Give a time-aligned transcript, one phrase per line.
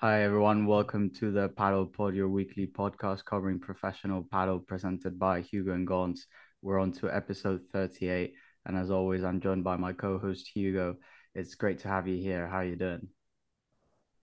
[0.00, 0.66] Hi, everyone.
[0.66, 5.88] Welcome to the Padel Pod, your weekly podcast covering professional padel presented by Hugo and
[5.88, 6.20] Gaunt.
[6.62, 8.32] We're on to episode 38.
[8.64, 10.98] And as always, I'm joined by my co host, Hugo.
[11.34, 12.46] It's great to have you here.
[12.46, 13.08] How are you doing?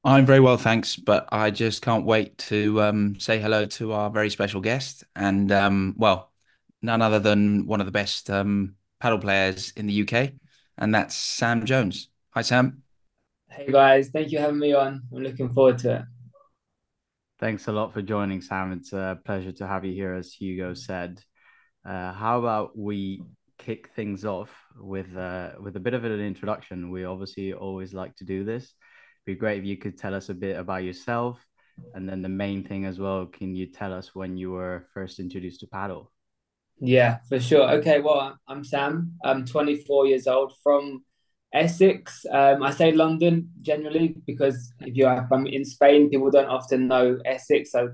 [0.06, 0.96] I'm very well, thanks.
[0.96, 5.04] But I just can't wait to um, say hello to our very special guest.
[5.14, 6.32] And, um, well,
[6.82, 10.32] none other than one of the best um, padel players in the UK.
[10.78, 12.08] And that's Sam Jones.
[12.30, 12.85] Hi, Sam.
[13.56, 15.04] Hey guys, thank you for having me on.
[15.14, 16.02] I'm looking forward to it.
[17.40, 18.74] Thanks a lot for joining, Sam.
[18.74, 21.22] It's a pleasure to have you here, as Hugo said.
[21.88, 23.24] Uh, how about we
[23.58, 26.92] kick things off with uh, with a bit of an introduction?
[26.92, 28.64] We obviously always like to do this.
[28.64, 31.40] It'd be great if you could tell us a bit about yourself,
[31.94, 33.26] and then the main thing as well.
[33.26, 36.08] Can you tell us when you were first introduced to padel?
[36.82, 37.72] Yeah, for sure.
[37.76, 39.14] Okay, well, I'm Sam.
[39.24, 41.06] I'm 24 years old from
[41.56, 42.26] Essex.
[42.30, 47.18] Um, I say London generally because if you're from in Spain, people don't often know
[47.26, 47.72] Essex.
[47.72, 47.92] So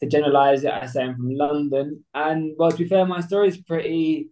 [0.00, 2.04] to generalize it, I say I'm from London.
[2.14, 4.30] And well, to be fair, my story is pretty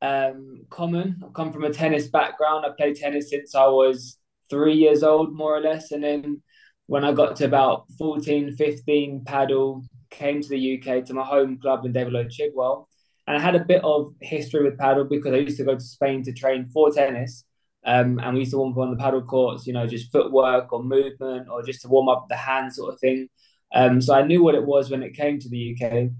[0.00, 1.20] um, common.
[1.22, 2.64] I come from a tennis background.
[2.64, 4.18] I played tennis since I was
[4.50, 5.92] three years old, more or less.
[5.92, 6.42] And then
[6.86, 11.58] when I got to about 14, 15, padel, came to the UK to my home
[11.60, 12.86] club in David Chigwell.
[13.26, 15.80] And I had a bit of history with padel because I used to go to
[15.80, 17.44] Spain to train for tennis.
[17.88, 20.70] Um, and we used to warm up on the padel courts, you know, just footwork
[20.74, 23.28] or movement or just to warm up the hand sort of thing.
[23.74, 26.10] Um, so I knew what it was when it came to the UK.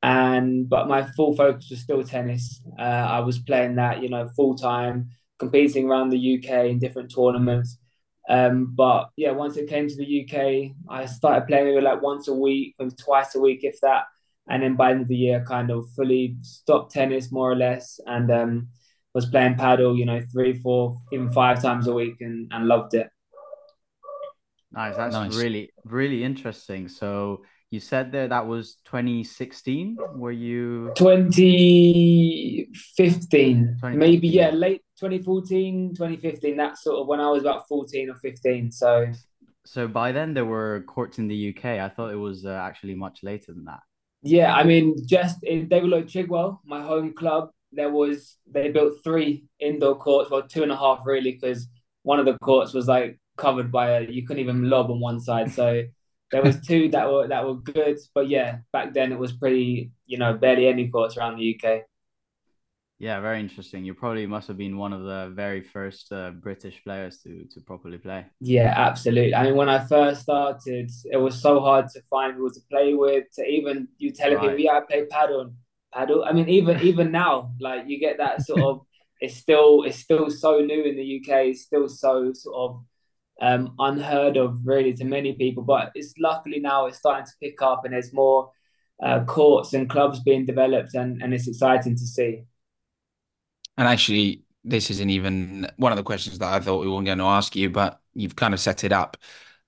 [0.00, 2.62] And but my full focus was still tennis.
[2.78, 7.12] Uh, I was playing that, you know, full time, competing around the UK in different
[7.12, 7.78] tournaments.
[8.28, 12.28] Um, but yeah, once it came to the UK, I started playing maybe like once
[12.28, 14.04] a week, maybe twice a week, if that.
[14.48, 17.56] And then by the end of the year, kind of fully stopped tennis more or
[17.56, 17.98] less.
[18.06, 18.68] And um,
[19.18, 22.94] was playing padel, you know, three, four, even five times a week and, and loved
[22.94, 23.10] it.
[24.70, 24.96] Nice.
[24.96, 25.34] That's nice.
[25.34, 26.86] really, really interesting.
[26.88, 29.96] So you said there that was 2016.
[30.14, 33.78] Were you 2015?
[33.82, 36.56] Maybe, yeah, late 2014, 2015.
[36.56, 38.70] That's sort of when I was about 14 or 15.
[38.70, 39.10] So
[39.64, 41.64] so by then there were courts in the UK.
[41.64, 43.80] I thought it was uh, actually much later than that.
[44.22, 49.02] Yeah, I mean, just in David Lloyd Chigwell, my home club, there was they built
[49.04, 51.68] three indoor courts, well two and a half really, because
[52.02, 55.20] one of the courts was like covered by a you couldn't even lob on one
[55.20, 55.52] side.
[55.52, 55.82] So
[56.30, 59.90] there was two that were that were good, but yeah, back then it was pretty
[60.06, 61.82] you know barely any courts around the UK.
[63.00, 63.84] Yeah, very interesting.
[63.84, 67.60] You probably must have been one of the very first uh, British players to to
[67.60, 68.26] properly play.
[68.40, 69.34] Yeah, absolutely.
[69.34, 72.94] I mean, when I first started, it was so hard to find people to play
[72.94, 73.24] with.
[73.36, 74.48] To even you telling right.
[74.48, 75.52] people, yeah, I play padel
[75.94, 76.26] padel.
[76.26, 78.80] I mean, even even now, like you get that sort of.
[79.20, 81.46] It's still it's still so new in the UK.
[81.46, 82.84] It's still so sort of
[83.42, 85.64] um, unheard of really to many people.
[85.64, 88.52] But it's luckily now it's starting to pick up, and there's more
[89.02, 92.44] uh, courts and clubs being developed, and and it's exciting to see.
[93.76, 97.18] And actually, this isn't even one of the questions that I thought we weren't going
[97.18, 99.16] to ask you, but you've kind of set it up.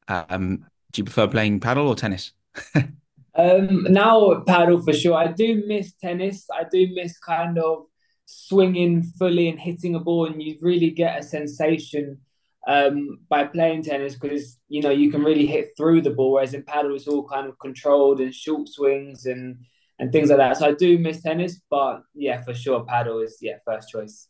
[0.09, 2.33] Um, do you prefer playing padel or tennis?
[3.41, 5.15] Um, now padel for sure.
[5.15, 6.47] I do miss tennis.
[6.53, 7.87] I do miss kind of
[8.27, 12.19] swinging fully and hitting a ball, and you really get a sensation
[12.67, 16.53] um, by playing tennis because you know you can really hit through the ball, whereas
[16.53, 19.57] in padel it's all kind of controlled and short swings and
[19.99, 20.59] and things like that.
[20.59, 24.29] So I do miss tennis, but yeah, for sure, padel is yeah first choice.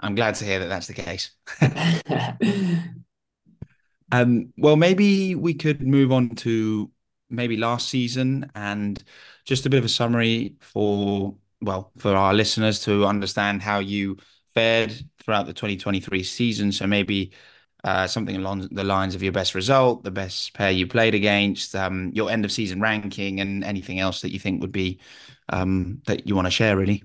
[0.00, 1.30] I'm glad to hear that that's the case.
[4.12, 6.90] um, well, maybe we could move on to
[7.32, 9.02] maybe last season and
[9.44, 14.18] just a bit of a summary for well for our listeners to understand how you
[14.54, 16.72] fared throughout the 2023 season.
[16.72, 17.32] So maybe
[17.84, 21.74] uh, something along the lines of your best result, the best pair you played against,
[21.74, 25.00] um, your end of season ranking, and anything else that you think would be
[25.48, 27.02] um, that you want to share, really.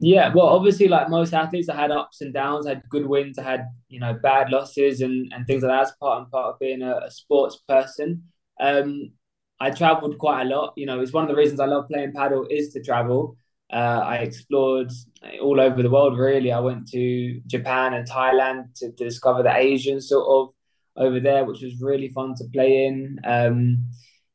[0.00, 2.66] Yeah, well, obviously, like most athletes, I had ups and downs.
[2.66, 5.82] I had good wins, I had you know bad losses, and and things like that.
[5.82, 8.24] As part and part of being a, a sports person.
[8.60, 9.12] Um,
[9.60, 10.74] I traveled quite a lot.
[10.76, 13.36] You know, it's one of the reasons I love playing padel is to travel.
[13.72, 14.92] Uh, I explored
[15.40, 16.18] all over the world.
[16.18, 20.54] Really, I went to Japan and Thailand to, to discover the Asian sort of
[20.96, 23.18] over there, which was really fun to play in.
[23.24, 23.86] Um,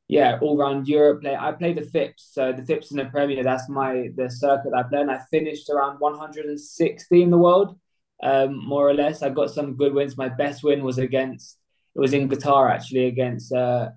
[0.07, 1.21] yeah, all around Europe.
[1.21, 1.35] Play.
[1.35, 3.43] I played the FIPS, so the FIPS in the Premier.
[3.43, 7.77] That's my the circuit I play, and I finished around 160 in the world,
[8.23, 9.21] um, more or less.
[9.21, 10.17] I got some good wins.
[10.17, 11.59] My best win was against
[11.95, 13.89] it was in Qatar actually against uh,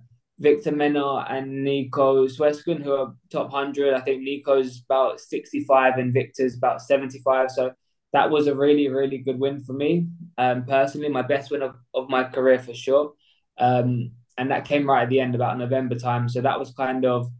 [0.42, 3.94] Victor Menart and Nico Swescun, who are top 100.
[3.94, 7.50] I think Nico's about 65 and Victor's about 75.
[7.52, 7.72] So
[8.12, 10.08] that was a really, really good win for me.
[10.36, 13.12] Um, personally, my best win of, of my career for sure.
[13.56, 16.28] Um, and that came right at the end about November time.
[16.28, 17.30] So that was kind of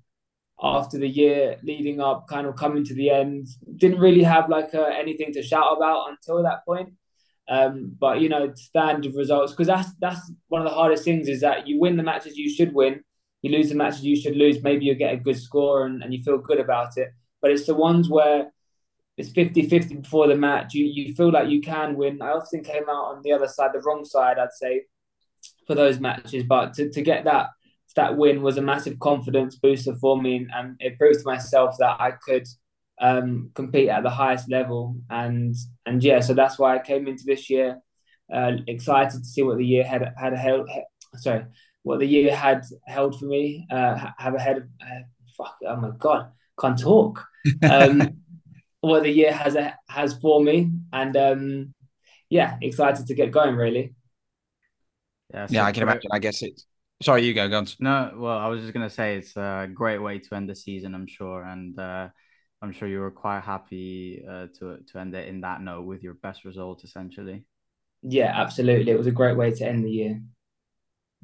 [0.63, 3.49] after the year leading up, kind of coming to the end.
[3.77, 6.91] Didn't really have like uh, anything to shout about until that point.
[7.49, 11.41] Um, but you know, standard results because that's that's one of the hardest things is
[11.41, 13.03] that you win the matches you should win,
[13.43, 14.63] you lose the matches you should lose.
[14.63, 17.09] Maybe you get a good score and, and you feel good about it.
[17.41, 18.53] But it's the ones where
[19.17, 20.75] it's 50-50 before the match.
[20.75, 22.23] You you feel like you can win.
[22.23, 24.83] I often came out on the other side, the wrong side, I'd say,
[25.67, 26.45] for those matches.
[26.45, 27.49] But to, to get that
[27.97, 32.01] that win was a massive confidence booster for me, and it proved to myself that
[32.01, 32.47] I could
[33.03, 34.97] um, compete at the highest level.
[35.11, 35.55] And
[35.85, 37.83] and yeah, so that's why I came into this year
[38.33, 40.69] uh, excited to see what the year had had held.
[41.17, 41.45] Sorry,
[41.83, 43.67] what the year had held for me.
[43.71, 45.03] Uh, have ahead of uh,
[45.37, 45.57] fuck.
[45.67, 47.27] Oh my god, can't talk.
[47.69, 48.23] Um,
[48.81, 49.57] what the year has
[49.89, 51.75] has for me, and um,
[52.31, 53.57] yeah, excited to get going.
[53.57, 53.95] Really.
[55.35, 56.11] Yeah, so yeah, I can imagine.
[56.13, 56.67] I guess it's.
[57.03, 57.77] Sorry, you go, Guns.
[57.81, 60.95] No, well, I was just gonna say it's a great way to end the season,
[60.95, 62.09] I'm sure, and uh,
[62.63, 66.03] I'm sure you were quite happy uh, to to end it in that note with
[66.03, 67.45] your best result, essentially.
[68.03, 68.93] Yeah, absolutely.
[68.93, 70.23] It was a great way to end the year.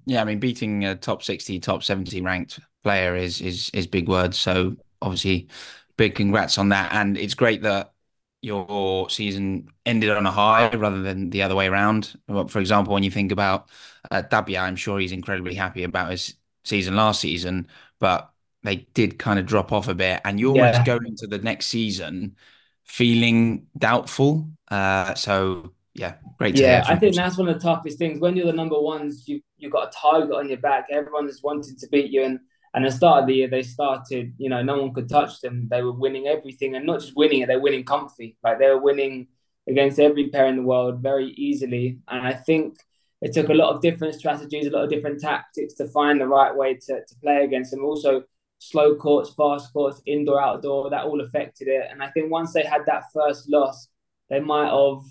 [0.06, 4.08] Yeah, I mean, beating a top sixty, top seventy ranked player is is is big
[4.08, 4.38] words.
[4.38, 5.48] So obviously,
[5.96, 7.92] big congrats on that, and it's great that
[8.40, 12.18] your season ended on a high rather than the other way around.
[12.48, 13.68] For example, when you think about
[14.10, 17.66] uh, Tapia, I'm sure he's incredibly happy about his season last season,
[17.98, 18.32] but
[18.62, 20.84] they did kind of drop off a bit, and you almost yeah.
[20.84, 22.36] go into the next season
[22.84, 24.48] feeling doubtful.
[24.70, 26.56] Uh, so yeah, great.
[26.56, 28.20] yeah, I think that's one of the toughest things.
[28.20, 30.86] When you're the number ones, you you've got a target on your back.
[30.90, 32.38] Everyone is wanting to beat you, and
[32.74, 34.34] and at the start of the year, they started.
[34.38, 35.68] You know, no one could touch them.
[35.70, 38.36] They were winning everything, and not just winning it, they're winning comfy.
[38.42, 39.28] Like they were winning
[39.68, 41.98] against every pair in the world very easily.
[42.08, 42.78] And I think
[43.20, 46.26] it took a lot of different strategies, a lot of different tactics to find the
[46.26, 47.84] right way to, to play against them.
[47.84, 48.22] Also,
[48.58, 51.88] slow courts, fast courts, indoor, outdoor, that all affected it.
[51.90, 53.88] And I think once they had that first loss,
[54.28, 55.02] they might have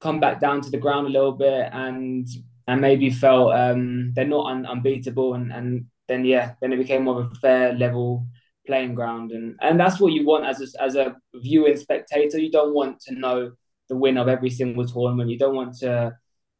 [0.00, 2.26] come back down to the ground a little bit and
[2.68, 5.34] and maybe felt um, they're not un- unbeatable.
[5.34, 8.26] And, and then, yeah, then it became more of a fair level
[8.66, 9.32] playing ground.
[9.32, 12.38] And, and that's what you want as a, as a viewing spectator.
[12.38, 13.52] You don't want to know
[13.88, 15.30] the win of every single tournament.
[15.30, 16.16] You don't want to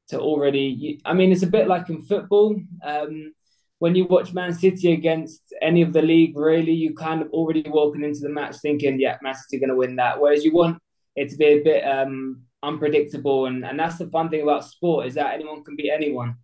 [0.09, 1.01] to already.
[1.05, 2.61] I mean, it's a bit like in football.
[2.85, 3.33] Um,
[3.83, 7.65] when you watch Man City against any of the league, really, you kind of already
[7.69, 10.21] walking into the match thinking, yeah, Man City going to win that.
[10.21, 10.81] Whereas you want
[11.17, 15.07] it to be a bit um, unpredictable, and, and that's the fun thing about sport
[15.09, 16.37] is that anyone can beat anyone.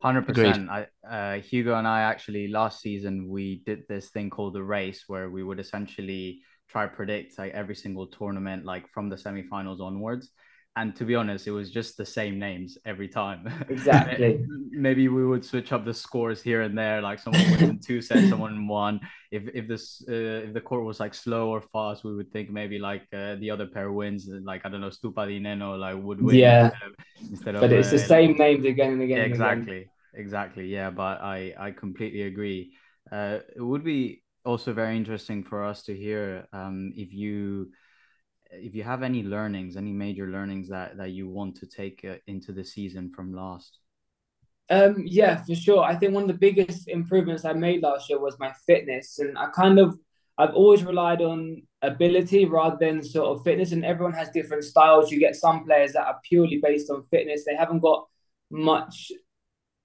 [0.00, 0.70] Hundred percent.
[0.70, 5.02] I uh, Hugo and I actually last season we did this thing called the race
[5.08, 9.80] where we would essentially try to predict like every single tournament like from the semifinals
[9.80, 10.30] onwards
[10.76, 13.48] and to be honest, it was just the same names every time.
[13.68, 14.44] Exactly.
[14.70, 18.00] Maybe we would switch up the scores here and there, like someone wins in two
[18.02, 19.00] sets, someone one
[19.30, 22.50] If if this uh, if the court was like slow or fast, we would think
[22.50, 24.28] maybe like uh, the other pair wins.
[24.28, 26.36] Like I don't know, Stupa di Nenno like would win.
[26.36, 26.70] Yeah.
[27.30, 29.18] Instead of, but it's uh, the same names again and again.
[29.18, 29.76] Yeah, exactly.
[29.76, 29.90] Again.
[30.16, 30.66] Exactly.
[30.66, 32.72] Yeah, but I I completely agree.
[33.10, 37.70] Uh, it would be also very interesting for us to hear um, if you
[38.62, 42.16] if you have any learnings, any major learnings that that you want to take uh,
[42.26, 43.78] into the season from last.
[44.70, 45.82] Um, yeah, for sure.
[45.82, 49.36] I think one of the biggest improvements I made last year was my fitness, and
[49.38, 49.98] I kind of
[50.38, 53.72] I've always relied on ability rather than sort of fitness.
[53.72, 55.10] And everyone has different styles.
[55.10, 57.44] You get some players that are purely based on fitness.
[57.44, 58.06] They haven't got
[58.50, 59.12] much,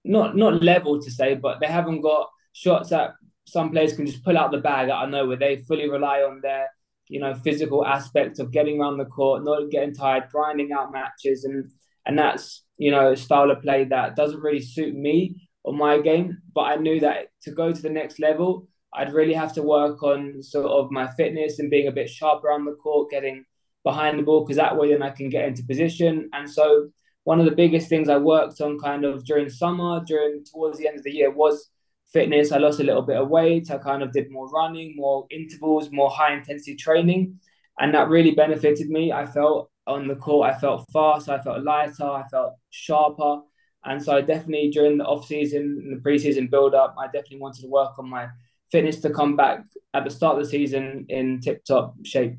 [0.04, 3.14] not not level to say, but they haven't got shots that
[3.46, 6.20] some players can just pull out the bag that I know where they fully rely
[6.20, 6.70] on their
[7.10, 11.44] you know, physical aspect of getting around the court, not getting tired, grinding out matches,
[11.44, 11.70] and
[12.06, 16.00] and that's you know a style of play that doesn't really suit me or my
[16.00, 16.38] game.
[16.54, 20.02] But I knew that to go to the next level, I'd really have to work
[20.04, 23.44] on sort of my fitness and being a bit sharper on the court, getting
[23.84, 26.30] behind the ball, because that way then I can get into position.
[26.34, 26.90] And so
[27.24, 30.88] one of the biggest things I worked on kind of during summer, during towards the
[30.88, 31.70] end of the year was
[32.12, 32.52] fitness.
[32.52, 33.72] I lost a little bit of weight.
[33.72, 37.40] I kind of did more running, more intervals, more high intensity training.
[37.80, 39.12] And that really benefited me.
[39.12, 43.42] I felt on the court, I felt fast, I felt lighter, I felt sharper.
[43.86, 47.40] And so I definitely during the off season and the preseason build up, I definitely
[47.40, 48.28] wanted to work on my
[48.72, 49.64] fitness to come back
[49.94, 52.38] at the start of the season in tip top shape.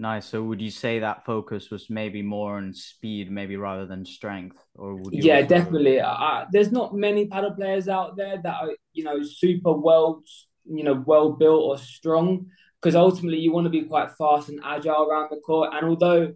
[0.00, 0.26] Nice.
[0.26, 4.56] So would you say that focus was maybe more on speed, maybe rather than strength,
[4.76, 5.22] or would you?
[5.24, 6.00] Yeah, definitely.
[6.00, 10.22] Uh, there's not many padel players out there that are you know super well,
[10.64, 12.46] you know, well built or strong.
[12.80, 15.70] Because ultimately, you want to be quite fast and agile around the court.
[15.74, 16.32] And although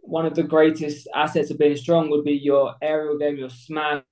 [0.00, 4.02] one of the greatest assets of being strong would be your aerial game, your smash,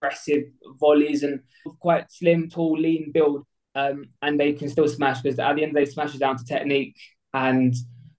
[0.00, 0.44] aggressive
[0.80, 1.40] volleys and
[1.78, 3.44] quite slim, tall, lean build.
[3.74, 6.20] Um, and they can still smash because at the end of the day, smash is
[6.20, 6.96] down to technique
[7.34, 7.74] and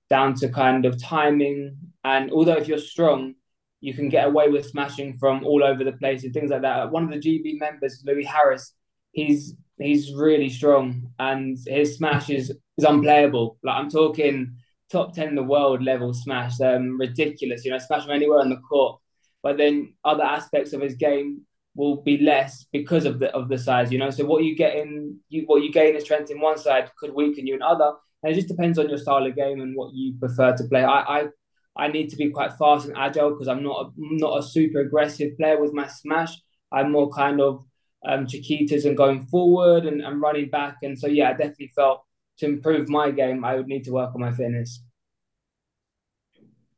[0.09, 1.77] down to kind of timing.
[2.03, 3.35] And although if you're strong,
[3.81, 6.91] you can get away with smashing from all over the place and things like that.
[6.91, 8.73] One of the GB members, Louis Harris,
[9.11, 13.57] he's he's really strong and his smash is, is unplayable.
[13.63, 14.55] Like I'm talking
[14.91, 18.49] top 10 in the world level smash, um, ridiculous, you know, smash from anywhere on
[18.49, 18.99] the court.
[19.41, 21.41] But then other aspects of his game
[21.75, 24.09] will be less because of the of the size, you know.
[24.09, 27.13] So what you get in you what you gain in strength in one side could
[27.13, 27.93] weaken you in other.
[28.23, 30.83] And it just depends on your style of game and what you prefer to play.
[30.83, 31.27] I I,
[31.75, 34.79] I need to be quite fast and agile because I'm not a, not a super
[34.79, 36.35] aggressive player with my smash.
[36.71, 37.63] I'm more kind of
[38.05, 40.77] um, Chiquitas and going forward and, and running back.
[40.83, 42.03] And so, yeah, I definitely felt
[42.37, 44.81] to improve my game, I would need to work on my fitness.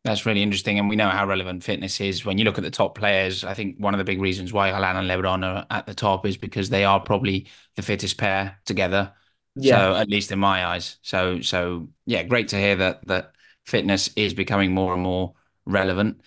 [0.04, 0.78] That's really interesting.
[0.78, 2.26] And we know how relevant fitness is.
[2.26, 4.70] When you look at the top players, I think one of the big reasons why
[4.70, 8.60] Galan and Lebron are at the top is because they are probably the fittest pair
[8.66, 9.14] together.
[9.56, 9.78] Yeah.
[9.78, 10.98] So at least in my eyes.
[11.02, 13.34] So so yeah, great to hear that that
[13.66, 15.34] fitness is becoming more and more
[15.66, 16.22] relevant.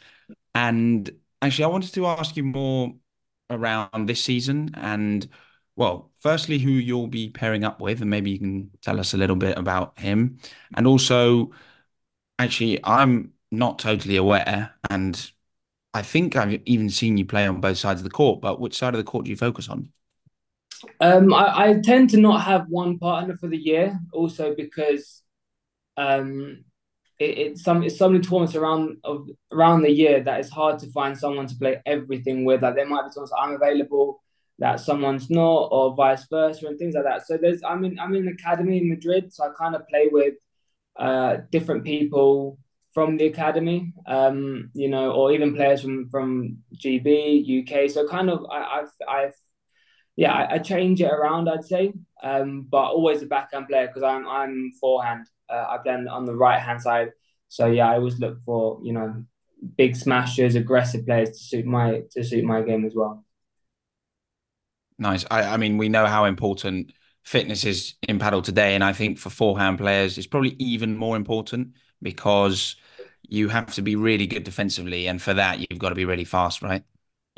[0.54, 1.10] And
[1.42, 2.94] actually I wanted to ask you more
[3.50, 5.28] around this season and
[5.76, 9.16] well, firstly, who you'll be pairing up with, and maybe you can tell us a
[9.16, 10.38] little bit about him.
[10.74, 11.52] And also,
[12.38, 15.30] actually, I'm not totally aware, and
[15.94, 18.40] I think I've even seen you play on both sides of the court.
[18.40, 19.92] But which side of the court do you focus on?
[21.00, 25.22] Um, I, I tend to not have one partner for the year, also because
[25.96, 26.64] um,
[27.18, 30.78] it, it's some it's so many tournaments around of around the year that it's hard
[30.80, 32.62] to find someone to play everything with.
[32.62, 34.22] Like there might be times I'm available
[34.60, 37.26] that someone's not, or vice versa, and things like that.
[37.26, 40.34] So there's I'm in I'm in academy in Madrid, so I kind of play with
[40.98, 42.58] uh, different people
[42.92, 47.90] from the academy, um, you know, or even players from from GB, UK.
[47.90, 49.34] So kind of I, I've I've
[50.18, 51.92] yeah, I, I change it around, I'd say,
[52.24, 55.26] um, but always a backhand player because I'm I'm forehand.
[55.48, 57.12] Uh, I play on the right hand side,
[57.46, 59.24] so yeah, I always look for you know
[59.76, 63.24] big smashers, aggressive players to suit my to suit my game as well.
[64.98, 65.24] Nice.
[65.30, 69.18] I, I mean, we know how important fitness is in padel today, and I think
[69.18, 72.74] for forehand players, it's probably even more important because
[73.28, 76.24] you have to be really good defensively, and for that, you've got to be really
[76.24, 76.82] fast, right?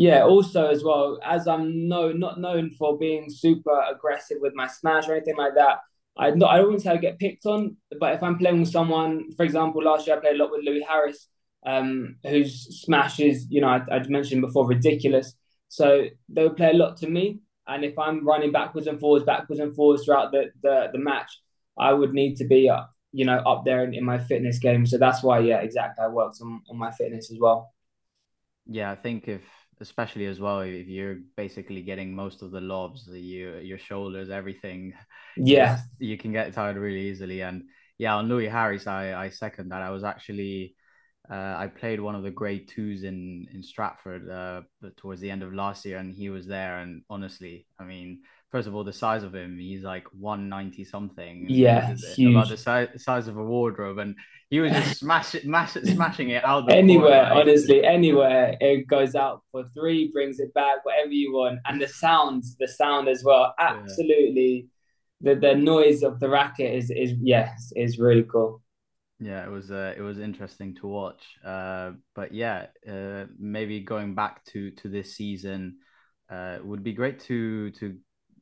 [0.00, 0.24] Yeah.
[0.24, 5.06] Also, as well as I'm no not known for being super aggressive with my smash
[5.06, 5.80] or anything like that.
[6.16, 8.60] I not I don't want to say I get picked on, but if I'm playing
[8.60, 11.28] with someone, for example, last year I played a lot with Louis Harris,
[11.66, 15.34] um, whose smash is you know I'd mentioned before ridiculous.
[15.68, 19.26] So they would play a lot to me, and if I'm running backwards and forwards,
[19.26, 21.30] backwards and forwards throughout the the, the match,
[21.78, 24.86] I would need to be up, you know, up there in, in my fitness game.
[24.86, 27.74] So that's why, yeah, exactly, I worked on, on my fitness as well.
[28.66, 29.42] Yeah, I think if
[29.80, 34.94] especially as well if you're basically getting most of the lobs, your your shoulders, everything.
[35.36, 37.40] Yeah, you can get tired really easily.
[37.40, 37.64] And
[37.98, 39.82] yeah, on Louis Harris, I I second that.
[39.82, 40.74] I was actually
[41.30, 44.62] uh, I played one of the grade twos in in Stratford uh,
[44.96, 46.78] towards the end of last year, and he was there.
[46.78, 50.84] And honestly, I mean, first of all, the size of him, he's like one ninety
[50.84, 51.46] something.
[51.48, 51.94] Yeah,
[52.26, 54.16] about the si- size of a wardrobe, and
[54.50, 57.26] he was just smash smashing, mash, smashing it out anywhere.
[57.26, 61.80] Court, honestly, anywhere it goes out for three, brings it back, whatever you want, and
[61.80, 64.66] the sounds, the sound as well, absolutely.
[65.22, 65.34] Yeah.
[65.34, 68.62] The, the noise of the racket is is yes is really cool.
[69.20, 71.22] Yeah, it was uh, it was interesting to watch.
[71.44, 75.76] Uh, but yeah, uh, maybe going back to to this season,
[76.30, 77.98] uh, would be great to to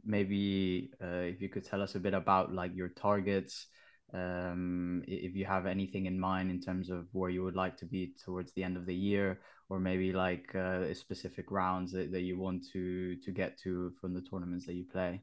[0.09, 3.67] maybe uh, if you could tell us a bit about like your targets,
[4.15, 7.87] um, if you have anything in mind in terms of where you would like to
[7.87, 12.23] be towards the end of the year, or maybe like uh, specific rounds that, that
[12.23, 15.23] you want to to get to from the tournaments that you play.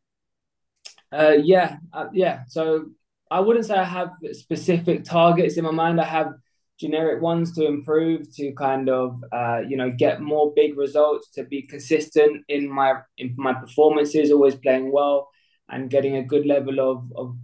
[1.12, 2.44] Uh, yeah, uh, yeah.
[2.48, 2.92] So
[3.32, 6.00] I wouldn't say I have specific targets in my mind.
[6.00, 6.34] I have
[6.80, 11.44] generic ones to improve, to kind of uh, you know get more big results, to
[11.44, 15.30] be consistent in my in my performances, always playing well
[15.70, 17.36] and getting a good level of of,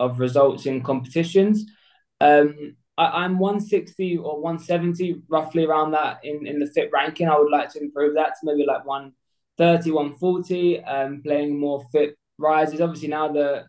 [0.00, 1.66] of results in competitions.
[2.20, 7.28] Um, I, am 160 or 170, roughly around that in, in the FIP ranking.
[7.28, 12.16] I would like to improve that to maybe like 130, 140, um, playing more FIP
[12.38, 12.80] Rises.
[12.80, 13.66] Obviously, now the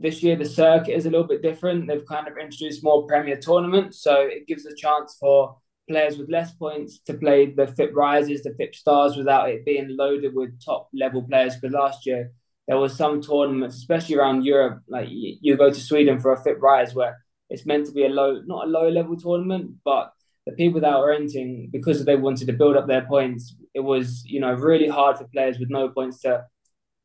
[0.00, 1.86] this year the circuit is a little bit different.
[1.86, 5.56] They've kind of introduced more Premier tournaments, so it gives a chance for
[5.88, 9.96] players with less points to play the FIP Rises, the FIP Stars, without it being
[9.96, 11.56] loaded with top level players.
[11.56, 12.32] Because last year
[12.66, 16.60] there was some tournaments, especially around Europe, like you go to Sweden for a FIP
[16.60, 17.18] Rise where
[17.50, 20.12] it's meant to be a low, not a low level tournament, but
[20.46, 24.22] the people that were entering because they wanted to build up their points, it was
[24.24, 26.44] you know really hard for players with no points to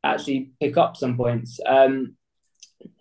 [0.04, 1.58] actually pick up some points.
[1.66, 2.16] Um,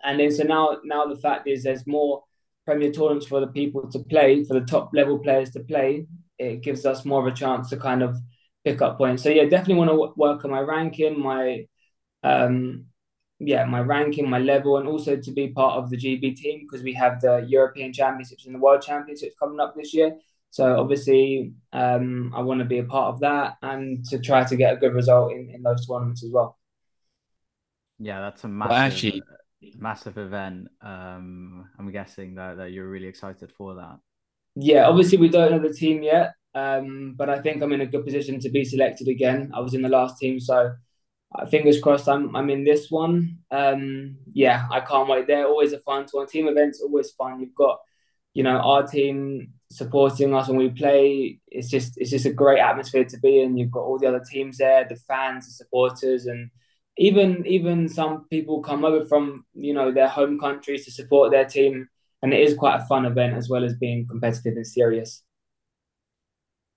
[0.04, 2.24] and then so now now the fact is there's more
[2.66, 6.08] Premier tournaments for the people to play, for the top level players to play.
[6.40, 8.18] It gives us more of a chance to kind of
[8.64, 9.24] pick up points.
[9.24, 11.66] So yeah, definitely want to work on my ranking, my
[12.24, 12.86] um,
[13.40, 16.84] yeah, my ranking, my level, and also to be part of the GB team because
[16.84, 20.16] we have the European Championships and the World Championships coming up this year.
[20.50, 24.56] So obviously, um, I want to be a part of that and to try to
[24.56, 26.58] get a good result in, in those tournaments as well.
[28.00, 29.24] Yeah, that's a massive, well, actually,
[29.78, 30.68] massive event.
[30.82, 34.00] Um, I'm guessing that, that you're really excited for that.
[34.56, 37.88] Yeah, obviously we don't know the team yet, um, but I think I'm in a
[37.88, 39.52] good position to be selected again.
[39.54, 40.74] I was in the last team, so
[41.36, 43.40] uh, fingers crossed I'm I'm in this one.
[43.50, 45.26] Um, yeah, I can't wait.
[45.26, 46.26] They're always a fun tour.
[46.28, 47.40] Team events always fun.
[47.40, 47.80] You've got,
[48.34, 51.40] you know, our team supporting us when we play.
[51.48, 53.58] It's just it's just a great atmosphere to be in.
[53.58, 56.52] You've got all the other teams there, the fans, the supporters, and
[56.98, 61.46] even even some people come over from you know their home countries to support their
[61.46, 61.88] team,
[62.22, 65.24] and it is quite a fun event as well as being competitive and serious.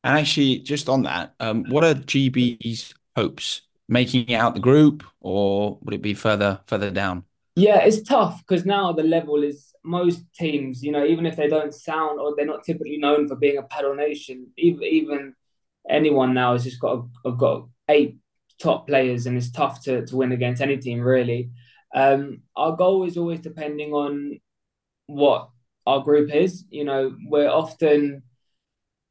[0.05, 3.63] And actually, just on that, um, what are GB's hopes?
[3.89, 7.25] Making it out the group, or would it be further further down?
[7.55, 10.83] Yeah, it's tough because now the level is most teams.
[10.83, 13.63] You know, even if they don't sound or they're not typically known for being a
[13.63, 15.35] padel nation, even even
[15.89, 18.19] anyone now has just got a, got eight
[18.61, 21.51] top players, and it's tough to, to win against any team really.
[21.95, 24.41] Um, our goal is always depending on
[25.07, 25.49] what
[25.87, 26.65] our group is.
[26.71, 28.23] You know, we're often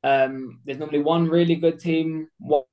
[0.04, 2.64] um, there's normally one really good team, one,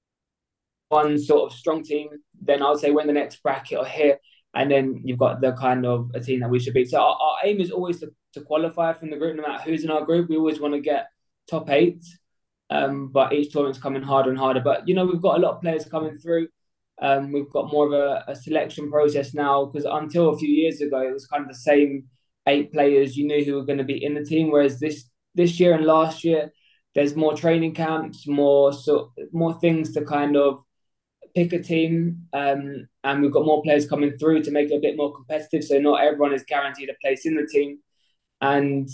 [0.88, 2.08] one sort of strong team.
[2.40, 4.18] Then I'll say win the next bracket or here,
[4.54, 6.90] and then you've got the kind of a team that we should beat.
[6.90, 9.84] So our, our aim is always to, to qualify from the group, no matter who's
[9.84, 10.28] in our group.
[10.28, 11.08] We always want to get
[11.48, 12.04] top eight.
[12.68, 14.60] Um, but each tournament's coming harder and harder.
[14.60, 16.48] But you know, we've got a lot of players coming through.
[17.02, 20.80] Um, we've got more of a, a selection process now because until a few years
[20.80, 22.04] ago, it was kind of the same
[22.46, 24.50] eight players you knew who were going to be in the team.
[24.50, 26.52] Whereas this this year and last year,
[26.94, 30.62] there's more training camps, more so more things to kind of
[31.34, 34.80] pick a team, um, and we've got more players coming through to make it a
[34.80, 35.64] bit more competitive.
[35.64, 37.78] So not everyone is guaranteed a place in the team,
[38.40, 38.88] and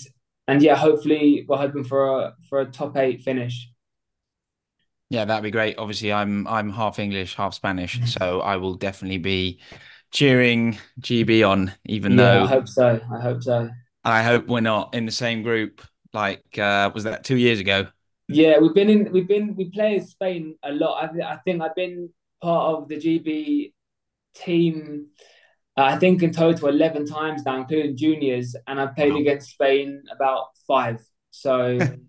[0.46, 3.68] and yeah, hopefully we're hoping for a for a top eight finish.
[5.10, 5.78] Yeah, that'd be great.
[5.78, 8.06] Obviously, I'm I'm half English, half Spanish, mm-hmm.
[8.06, 9.60] so I will definitely be
[10.10, 13.00] cheering GB on, even yeah, though I hope so.
[13.12, 13.70] I hope so.
[14.04, 15.82] I hope we're not in the same group.
[16.12, 17.86] Like, uh, was that two years ago?
[18.28, 19.10] Yeah, we've been in.
[19.10, 19.56] We've been.
[19.56, 21.10] We play in Spain a lot.
[21.10, 22.10] I, I think I've been
[22.42, 23.72] part of the GB
[24.34, 25.06] team.
[25.76, 29.20] Uh, I think in total eleven times now, including juniors, and I've played wow.
[29.20, 31.00] against Spain about five.
[31.30, 31.78] So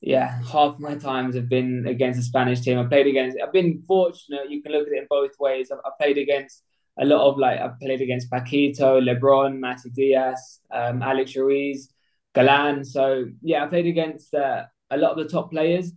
[0.00, 2.78] yeah, half my times have been against the Spanish team.
[2.78, 3.36] I played against.
[3.42, 4.50] I've been fortunate.
[4.50, 5.70] You can look at it in both ways.
[5.72, 6.62] I've, I've played against
[7.00, 11.92] a lot of like I've played against Paquito, Lebron, Mati Diaz, um, Alex Ruiz,
[12.34, 12.84] Galan.
[12.84, 15.92] So yeah, I played against uh, a lot of the top players.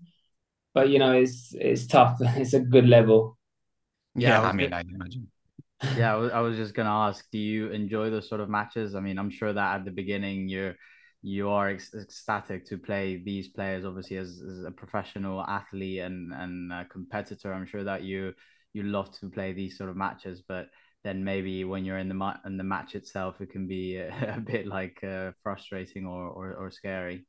[0.74, 2.18] But you know, it's it's tough.
[2.22, 3.38] It's a good level.
[4.16, 5.28] Yeah, yeah I mean, I imagine.
[5.98, 8.94] Yeah, I was just gonna ask, do you enjoy those sort of matches?
[8.94, 10.76] I mean, I'm sure that at the beginning you're
[11.22, 16.90] you are ecstatic to play these players obviously as, as a professional athlete and and
[16.90, 17.54] competitor.
[17.54, 18.34] I'm sure that you
[18.74, 20.68] you love to play these sort of matches but
[21.04, 24.36] then maybe when you're in the ma- in the match itself it can be a,
[24.38, 27.26] a bit like uh, frustrating or, or or scary.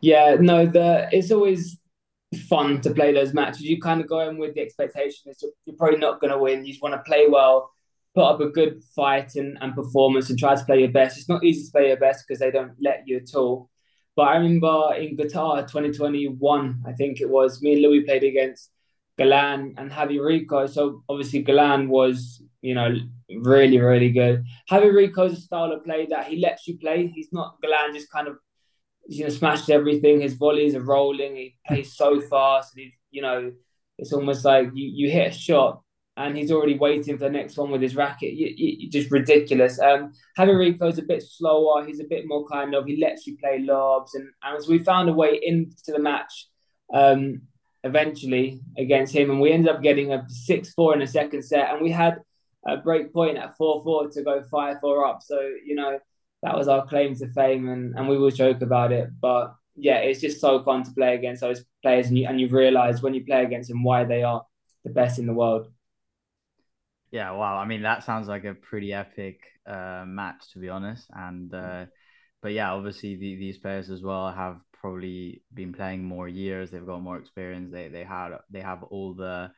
[0.00, 1.78] Yeah no the it's always
[2.48, 3.62] fun to play those matches.
[3.62, 6.64] You kind of go in with the expectation that you're probably not going to win.
[6.64, 7.70] You just want to play well
[8.18, 11.16] put up a good fight and, and performance and try to play your best.
[11.16, 13.70] It's not easy to play your best because they don't let you at all.
[14.16, 18.72] But I remember in Qatar 2021, I think it was, me and Louis played against
[19.18, 20.66] Galan and Javi Rico.
[20.66, 22.92] So obviously Galan was, you know,
[23.30, 24.44] really, really good.
[24.68, 27.12] Javi Rico's a style of play that he lets you play.
[27.14, 28.38] He's not Galan just kind of,
[29.06, 30.20] you know, smashes everything.
[30.20, 31.36] His volleys are rolling.
[31.36, 32.72] He plays so fast.
[32.74, 33.52] He, you know,
[33.96, 35.82] it's almost like you, you hit a shot
[36.18, 38.34] and he's already waiting for the next one with his racket.
[38.34, 39.78] You, you, just ridiculous.
[39.78, 41.86] Um, Rico's a bit slower.
[41.86, 44.16] He's a bit more kind of, he lets you play lobs.
[44.16, 46.48] And, and we found a way into the match
[46.92, 47.42] um,
[47.84, 49.30] eventually against him.
[49.30, 51.70] And we ended up getting a 6 4 in the second set.
[51.70, 52.20] And we had
[52.66, 55.22] a break point at 4 4 to go 5 4 up.
[55.22, 56.00] So, you know,
[56.42, 57.68] that was our claim to fame.
[57.68, 59.08] And, and we will joke about it.
[59.20, 62.08] But yeah, it's just so fun to play against those players.
[62.08, 64.44] And you, and you realize when you play against them why they are
[64.84, 65.68] the best in the world.
[67.10, 67.56] Yeah, wow.
[67.56, 71.06] I mean, that sounds like a pretty epic uh, match, to be honest.
[71.14, 71.86] And uh,
[72.42, 76.70] but yeah, obviously the, these players as well have probably been playing more years.
[76.70, 77.72] They've got more experience.
[77.72, 79.50] They they had they have all the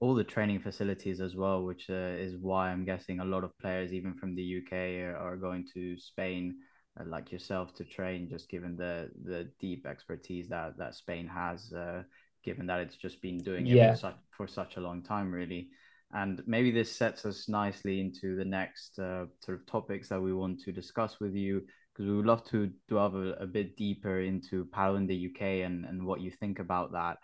[0.00, 3.58] all the training facilities as well, which uh, is why I'm guessing a lot of
[3.58, 6.56] players, even from the UK, are, are going to Spain,
[7.00, 8.28] uh, like yourself, to train.
[8.28, 12.02] Just given the the deep expertise that that Spain has, uh,
[12.44, 15.70] given that it's just been doing it for such for such a long time, really.
[16.12, 20.32] And maybe this sets us nicely into the next uh, sort of topics that we
[20.32, 24.20] want to discuss with you, because we would love to delve a, a bit deeper
[24.20, 27.18] into padel in the UK and and what you think about that.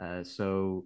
[0.00, 0.84] Uh, so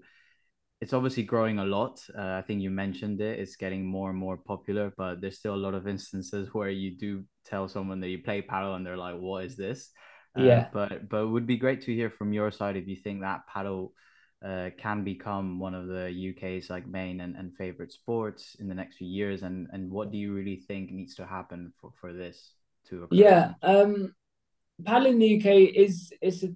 [0.80, 2.00] it's obviously growing a lot.
[2.18, 3.38] Uh, I think you mentioned it.
[3.38, 6.96] It's getting more and more popular, but there's still a lot of instances where you
[6.96, 9.90] do tell someone that you play padel and they're like, "What is this?"
[10.36, 10.68] Uh, yeah.
[10.72, 13.42] But but it would be great to hear from your side if you think that
[13.48, 13.92] padel
[14.44, 18.74] uh, can become one of the UK's like main and, and favorite sports in the
[18.74, 22.12] next few years, and and what do you really think needs to happen for for
[22.12, 22.52] this
[22.88, 23.16] to occur?
[23.16, 23.52] Yeah.
[23.62, 24.14] Um,
[24.84, 26.54] paddling in the UK is is a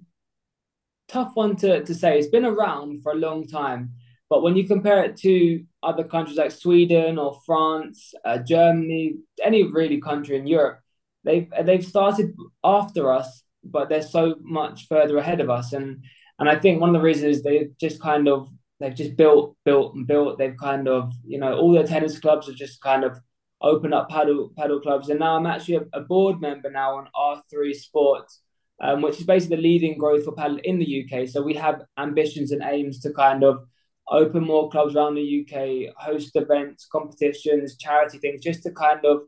[1.07, 2.17] tough one to to say.
[2.17, 3.93] It's been around for a long time
[4.29, 9.63] but when you compare it to other countries like Sweden or France, uh, Germany, any
[9.63, 10.79] really country in Europe,
[11.23, 15.71] they've they've started after us, but they're so much further ahead of us.
[15.71, 16.03] And
[16.39, 19.55] and I think one of the reasons is they've just kind of they've just built,
[19.65, 20.37] built and built.
[20.37, 23.17] They've kind of you know all their tennis clubs have just kind of
[23.61, 25.09] opened up paddle padel clubs.
[25.09, 28.41] And now I'm actually a, a board member now on R3 Sports.
[28.79, 31.27] Um, which is basically the leading growth for padel in the UK.
[31.27, 33.65] So we have ambitions and aims to kind of
[34.07, 39.21] open more clubs around the UK, host events, competitions, charity things, just to kind of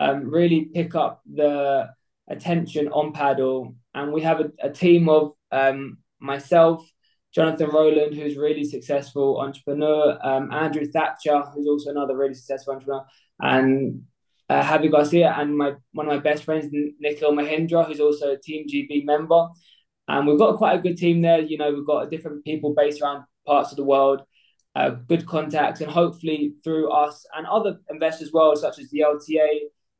[0.00, 1.88] um, really pick up the
[2.28, 3.74] attention on padel.
[3.94, 6.88] And we have a, a team of um, myself,
[7.34, 13.04] Jonathan Rowland, who's really successful entrepreneur, um, Andrew Thatcher, who's also another really successful entrepreneur,
[13.40, 14.02] and
[14.48, 18.38] uh, Javi Garcia, and my one of my best friends, Nikhil Mahindra, who's also a
[18.38, 19.48] Team GB member.
[20.08, 21.40] And we've got quite a good team there.
[21.40, 24.22] You know, we've got different people based around parts of the world,
[24.74, 29.48] uh, good contacts, and hopefully through us and other investors well, such as the LTA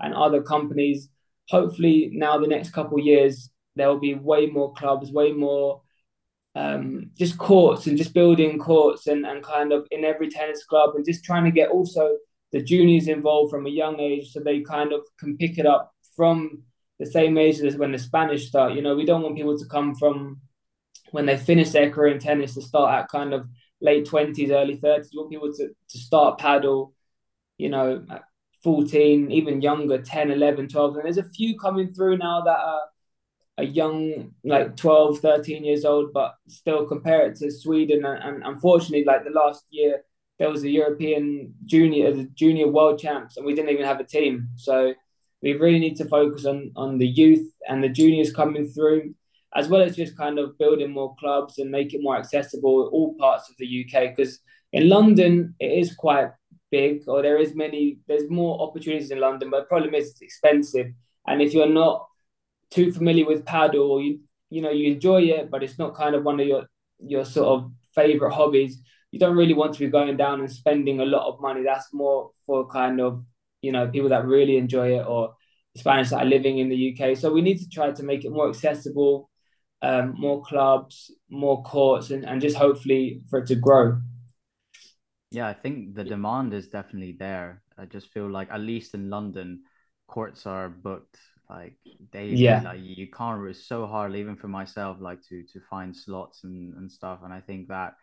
[0.00, 1.11] and other companies,
[1.48, 5.83] hopefully now the next couple years there will be way more clubs, way more
[6.54, 10.94] um, just courts and just building courts and, and kind of in every tennis club
[10.94, 12.16] and just trying to get also
[12.52, 15.92] the juniors involved from a young age so they kind of can pick it up
[16.16, 16.62] from
[16.98, 18.72] the same age as when the Spanish start.
[18.72, 20.40] You know, we don't want people to come from
[21.12, 23.46] when they finish their career in tennis to start at kind of
[23.80, 25.08] late 20s, early 30s.
[25.12, 26.92] You want people to, to start padel,
[27.56, 28.04] you know,
[28.64, 30.96] 14, even younger, 10, 11, 12.
[30.96, 32.80] And there's a few coming through now that are
[33.59, 38.05] a young, like 12, 13 years old, but still compare it to Sweden.
[38.05, 40.03] And, and unfortunately, like the last year,
[40.38, 44.05] there was a European junior, the junior world champs, and we didn't even have a
[44.05, 44.49] team.
[44.57, 44.94] So
[45.42, 49.14] we really need to focus on on the youth and the juniors coming through
[49.55, 53.14] as well as just kind of building more clubs and make it more accessible all
[53.18, 54.14] parts of the UK.
[54.14, 54.40] Because
[54.73, 56.29] in London, it is quite
[56.71, 60.21] big, or there is many, there's more opportunities in London, but the problem is it's
[60.21, 60.88] expensive.
[61.27, 62.07] And if you're not
[62.70, 66.24] too familiar with padel, you you know you enjoy it, but it's not kind of
[66.24, 66.66] one of your
[67.00, 71.00] your sort of favorite hobbies, you don't really want to be going down and spending
[71.00, 71.62] a lot of money.
[71.62, 73.24] That's more for kind of
[73.62, 75.35] you know people that really enjoy it or
[75.76, 77.16] Spanish that are living in the UK.
[77.16, 79.31] So we need to try to make it more accessible
[79.83, 83.98] um, more clubs, more courts, and, and just hopefully for it to grow.
[85.31, 87.62] Yeah, I think the demand is definitely there.
[87.76, 89.62] I just feel like at least in London,
[90.09, 91.76] courts are booked like
[92.12, 92.37] daily.
[92.37, 92.62] Yeah.
[92.62, 93.46] Like you can't.
[93.48, 97.20] It's so hard, even for myself, like to to find slots and and stuff.
[97.24, 97.94] And I think that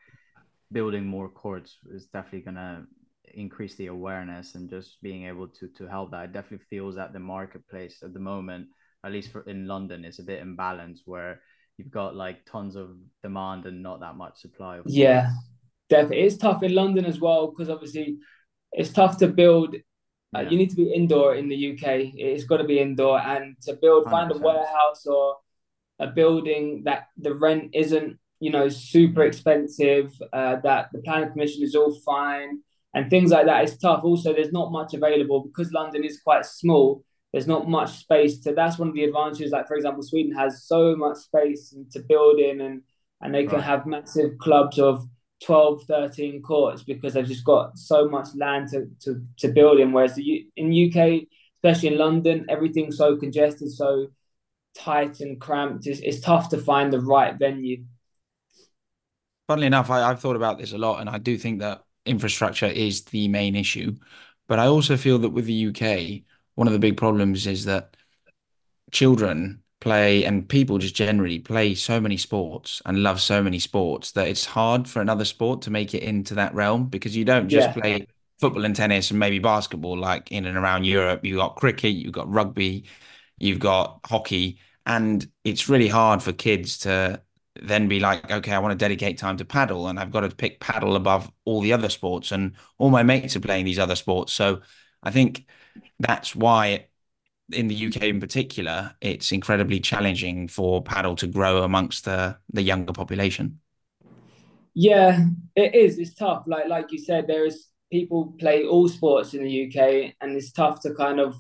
[0.72, 2.86] building more courts is definitely gonna
[3.34, 6.26] increase the awareness and just being able to to help that.
[6.26, 8.68] It definitely feels that the marketplace at the moment,
[9.06, 11.42] at least for in London, is a bit imbalanced where
[11.78, 14.82] you've got like tons of demand and not that much supply.
[14.86, 15.30] yeah,
[15.90, 16.22] definitely.
[16.22, 18.18] It's tough in London as well because obviously
[18.72, 19.76] it's tough to build.
[20.36, 20.50] Uh, yeah.
[20.50, 22.12] You need to be indoor in the UK.
[22.16, 24.12] It's got to be indoor, and to build, 100%.
[24.12, 25.38] find a warehouse or
[26.00, 30.14] a building that the rent isn't, you know, super expensive.
[30.34, 32.60] Uh, that the planning permission is all fine,
[32.94, 33.64] and things like that.
[33.64, 34.04] It's tough.
[34.04, 38.54] Also, there's not much available because London is quite small there's not much space to
[38.54, 42.40] that's one of the advantages like for example sweden has so much space to build
[42.40, 42.82] in and
[43.22, 43.64] and they can right.
[43.64, 45.06] have massive clubs of
[45.44, 49.92] 12 13 courts because they've just got so much land to to, to build in.
[49.92, 51.24] Whereas the, in uk
[51.64, 54.08] especially in london everything's so congested so
[54.76, 57.84] tight and cramped it's, it's tough to find the right venue.
[59.48, 62.68] Funnily enough I, i've thought about this a lot and i do think that infrastructure
[62.68, 63.96] is the main issue.
[64.48, 66.24] But i also feel that with the uk
[66.56, 67.98] one of the big problems is that
[68.92, 74.12] children play and people just generally play so many sports and love so many sports
[74.14, 77.50] that it's hard for another sport to make it into that realm because you don't
[77.50, 77.74] just Yeah.
[77.74, 78.08] play
[78.40, 81.26] football and tennis and maybe basketball like in and around Europe.
[81.26, 82.86] You've got cricket, you've got rugby,
[83.40, 87.22] you've got hockey, and it's really hard for kids to
[87.62, 90.30] then be like, okay, I want to dedicate time to padel and I've got to
[90.30, 93.96] pick padel above all the other sports and all my mates are playing these other
[93.96, 94.34] sports.
[94.34, 94.62] So
[95.04, 95.46] I think
[96.00, 96.88] that's why
[97.52, 102.62] in the UK in particular, it's incredibly challenging for padel to grow amongst the the
[102.62, 103.60] younger population.
[104.74, 105.98] Yeah, it is.
[106.00, 106.44] It's tough.
[106.48, 110.52] Like like you said, there is people play all sports in the UK, and it's
[110.52, 111.36] tough to kind of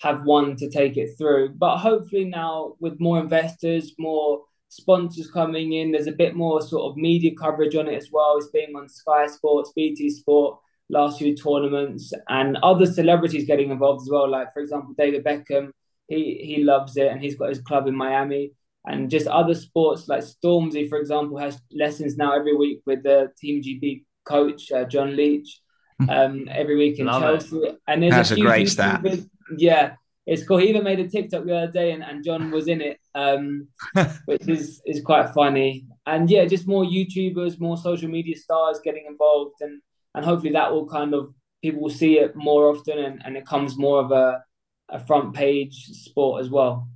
[0.00, 1.50] have one to take it through.
[1.50, 6.90] But hopefully now, with more investors, more sponsors coming in, there's a bit more sort
[6.90, 8.38] of media coverage on it as well.
[8.38, 10.58] It's being on Sky Sports, BT Sport,
[10.90, 14.28] last few tournaments, and other celebrities getting involved as well.
[14.28, 15.70] Like for example, David Beckham,
[16.08, 18.52] he he loves it, and he's got his club in Miami
[18.86, 23.30] and just other sports like Stormzy, for example, has lessons now every week with the
[23.38, 25.60] Team GB coach uh, John Leach.
[26.08, 27.26] Um, every week in Love it.
[27.26, 29.02] Chelsea, and there's That's a a few great stat.
[29.02, 30.56] YouTubers- Yeah, it's cool.
[30.56, 33.68] He even made a TikTok the other day, and, and John was in it, um,
[34.24, 35.84] which is is quite funny.
[36.06, 39.82] And yeah, just more YouTubers, more social media stars getting involved, and
[40.14, 43.46] and hopefully that will kind of people will see it more often, and, and it
[43.46, 44.44] comes more of a
[44.88, 46.88] a front page sport as well.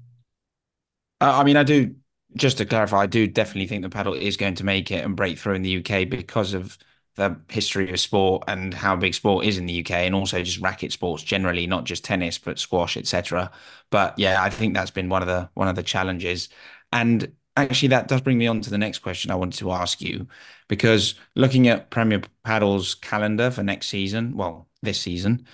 [1.20, 1.94] Uh, I mean, I do,
[2.36, 5.16] just to clarify, I do definitely think the padel is going to make it and
[5.16, 6.78] break through in the UK because of
[7.16, 10.58] the history of sport and how big sport is in the UK, and also just
[10.60, 13.50] racket sports generally, not just tennis, but squash, etc.
[13.90, 16.48] But yeah, I think that's been one of the one of the challenges.
[16.92, 20.00] And actually, that does bring me on to the next question I wanted to ask
[20.00, 20.26] you,
[20.68, 25.46] because looking at Premier Padel's calendar for next season, well, this season,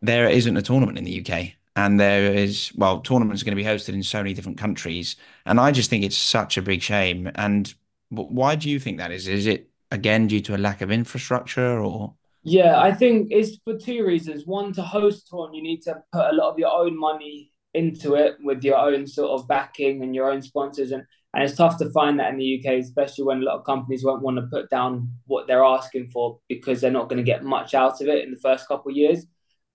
[0.00, 1.52] there isn't a tournament in the UK.
[1.74, 5.16] And there is, well, tournaments are going to be hosted in so many different countries.
[5.46, 7.30] And I just think it's such a big shame.
[7.34, 7.72] And
[8.10, 9.26] why do you think that is?
[9.26, 12.14] Is it again due to a lack of infrastructure or?
[12.42, 14.46] Yeah, I think it's for two reasons.
[14.46, 17.51] One, to host a tournament, you need to put a lot of your own money
[17.74, 20.92] into it with your own sort of backing and your own sponsors.
[20.92, 21.04] And,
[21.34, 24.04] and it's tough to find that in the UK, especially when a lot of companies
[24.04, 27.44] won't want to put down what they're asking for because they're not going to get
[27.44, 29.26] much out of it in the first couple of years.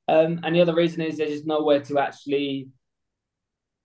[0.07, 2.69] Um, and the other reason is there's just nowhere to actually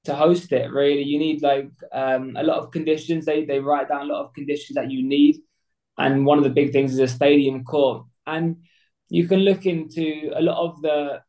[0.04, 0.70] to host it.
[0.70, 3.24] Really, you need like um, a lot of conditions.
[3.24, 5.38] They they write down a lot of conditions that you need,
[5.98, 8.06] and one of the big things is a stadium court.
[8.26, 8.56] And
[9.08, 11.20] you can look into a lot of the,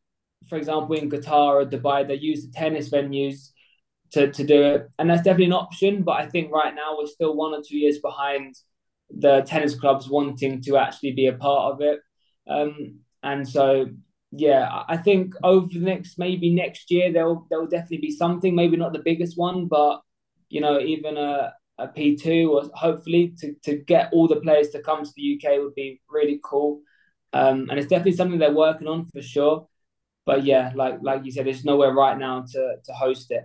[0.48, 3.50] for example, in Qatar or Dubai, they use the tennis venues
[4.12, 4.88] to, to do it.
[4.98, 6.02] And that's definitely an option.
[6.02, 8.54] But I think right now we're still one or two years behind
[9.10, 12.00] the tennis clubs wanting to actually be a part of it.
[12.48, 13.86] Um, and so,
[14.30, 18.76] yeah, I- think over the next, maybe next year, there'll, there'll definitely be something, maybe
[18.76, 20.00] not the biggest one, but,
[20.48, 24.82] you know, even a, a P2 or hopefully to, to get all the players to
[24.82, 26.80] come to the UK would be really cool.
[27.32, 29.68] Um, and it's definitely something they're working on for sure.
[30.26, 33.44] But yeah, like like you said, there's nowhere right now to to host it.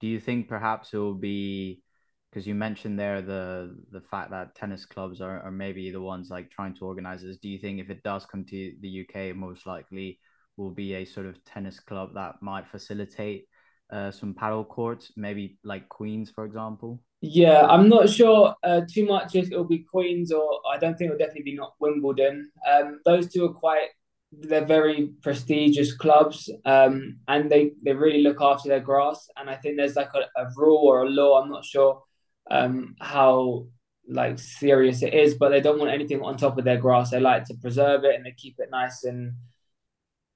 [0.00, 1.82] Do you think perhaps it will be
[2.30, 6.30] because you mentioned there the the fact that tennis clubs are, are maybe the ones
[6.30, 7.38] like trying to organize this?
[7.38, 10.18] Do you think if it does come to the UK, most likely
[10.56, 13.46] will be a sort of tennis club that might facilitate
[13.90, 17.02] uh, some padel courts, maybe like Queens, for example?
[17.22, 21.10] Yeah, I'm not sure uh, too much if it'll be Queens or I don't think
[21.10, 22.50] it'll definitely be not Wimbledon.
[22.70, 23.88] Um, those two are quite
[24.32, 29.28] they're very prestigious clubs, um, and they they really look after their grass.
[29.36, 31.40] And I think there's like a, a rule or a law.
[31.40, 32.02] I'm not sure
[32.50, 33.66] um, how
[34.08, 37.10] like serious it is, but they don't want anything on top of their grass.
[37.10, 39.34] They like to preserve it and they keep it nice and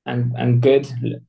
[0.07, 0.89] and and good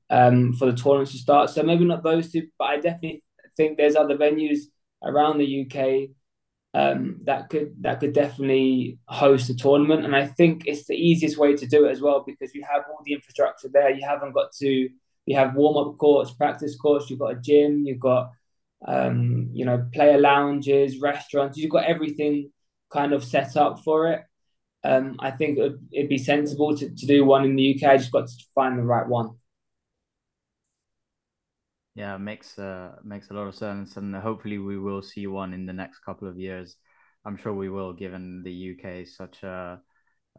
[0.10, 1.49] um, for the tournaments to start.
[1.49, 3.23] So maybe not those two, but I definitely
[3.58, 4.60] think there's other venues
[5.04, 6.10] around the UK
[6.75, 10.03] um, that could that could definitely host a tournament.
[10.03, 12.83] And I think it's the easiest way to do it as well because you have
[12.89, 13.91] all the infrastructure there.
[13.91, 14.89] You haven't got to
[15.25, 17.09] you have warm up courts, practice courts.
[17.09, 17.85] You've got a gym.
[17.85, 18.31] You've got
[18.85, 21.57] um, you know player lounges, restaurants.
[21.57, 22.51] You've got everything
[22.91, 24.23] kind of set up for it.
[24.83, 27.89] Um, I think it'd, it'd be sensible to, to do one in the UK.
[27.89, 29.31] I just got to find the right one.
[31.95, 35.65] Yeah, makes uh makes a lot of sense, and hopefully we will see one in
[35.65, 36.75] the next couple of years.
[37.25, 39.81] I'm sure we will, given the UK is such a,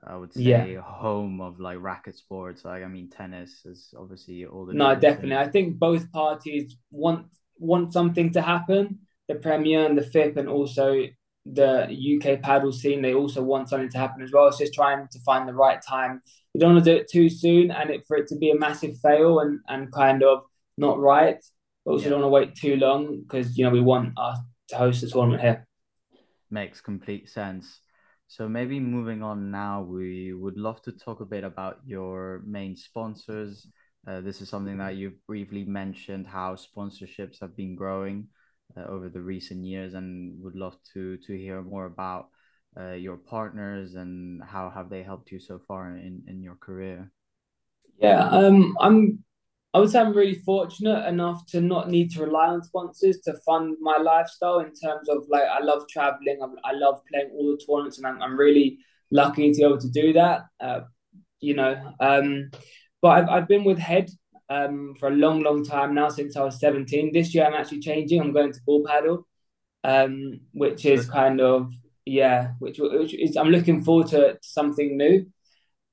[0.06, 0.82] I would say, Yeah.
[0.82, 2.64] home of like racket sports.
[2.64, 5.36] Like, I mean, tennis is obviously all the No, definitely.
[5.36, 5.36] things.
[5.36, 7.26] I think both parties want
[7.58, 9.00] want something to happen.
[9.28, 11.04] The Premier and the FIP, and also
[11.46, 14.48] the UK padel scene, they also want something to happen as well.
[14.48, 16.20] It's just trying to find the right time.
[16.52, 18.58] You don't want to do it too soon, and it for it to be a
[18.58, 20.42] massive fail and and kind of
[20.76, 21.38] not right.
[21.84, 22.10] but also yeah.
[22.10, 25.08] don't want to wait too long because you know we want us to host the
[25.08, 25.66] tournament here.
[26.50, 27.80] Makes complete sense.
[28.28, 32.76] So maybe moving on now, we would love to talk a bit about your main
[32.76, 33.68] sponsors.
[34.06, 38.28] Uh, this is something that you've briefly mentioned how sponsorships have been growing
[38.76, 42.28] uh, over the recent years, and would love to to hear more about
[42.78, 47.10] uh, your partners and how have they helped you so far in in your career.
[47.98, 49.24] Yeah, um, I'm
[49.76, 53.34] I would say I'm really fortunate enough to not need to rely on sponsors to
[53.44, 57.50] fund my lifestyle in terms of like I love traveling, I, I love playing all
[57.50, 58.78] the tournaments, and I'm, I'm really
[59.10, 60.44] lucky to be able to do that.
[60.58, 60.80] Uh,
[61.40, 62.50] you know, um,
[63.02, 64.08] but I've, I've been with Head
[64.48, 67.12] um, for a long, long time now since I was 17.
[67.12, 68.22] This year I'm actually changing.
[68.22, 69.24] I'm going to Bullpadel,
[69.84, 71.70] um, which is kind of
[72.06, 75.26] yeah, which which is I'm looking forward to, to something new.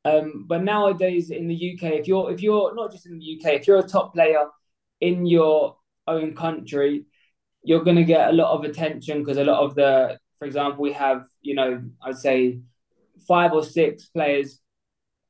[0.05, 3.53] Um, but nowadays in the UK, if you're if you're not just in the UK,
[3.53, 4.47] if you're a top player
[4.99, 7.05] in your own country,
[7.63, 10.81] you're going to get a lot of attention because a lot of the, for example,
[10.81, 12.59] we have you know I'd say
[13.27, 14.59] five or six players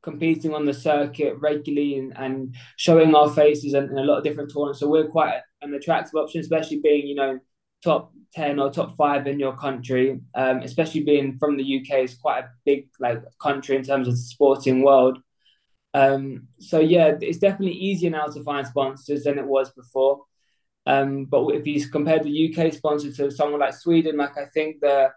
[0.01, 4.23] competing on the circuit regularly and, and showing our faces in, in a lot of
[4.23, 4.79] different tournaments.
[4.79, 7.39] So we're quite an attractive option, especially being you know
[7.83, 12.15] top 10 or top five in your country, um, especially being from the UK, is
[12.15, 15.19] quite a big like country in terms of the sporting world.
[15.93, 20.23] Um, so yeah, it's definitely easier now to find sponsors than it was before.
[20.85, 24.81] Um, but if you compare the UK sponsor to someone like Sweden, like I think
[24.81, 25.11] the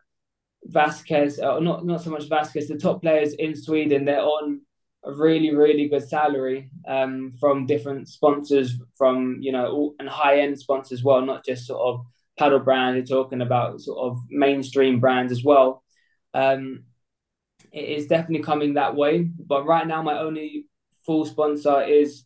[0.64, 4.60] Vasquez, or not not so much Vasquez, the top players in Sweden, they're on
[5.04, 10.58] a really really good salary um, from different sponsors, from you know, and high end
[10.58, 12.06] sponsors as well, not just sort of
[12.38, 15.82] padel brand, you're talking about sort of mainstream brands as well.
[16.34, 16.84] Um,
[17.72, 19.22] it is definitely coming that way.
[19.22, 20.66] But right now, my only
[21.04, 22.24] full sponsor is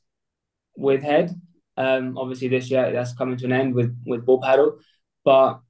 [0.77, 1.35] with Head.
[1.77, 4.79] Um, obviously, this year that's coming to an end with with Bullpadel.
[5.25, 5.61] But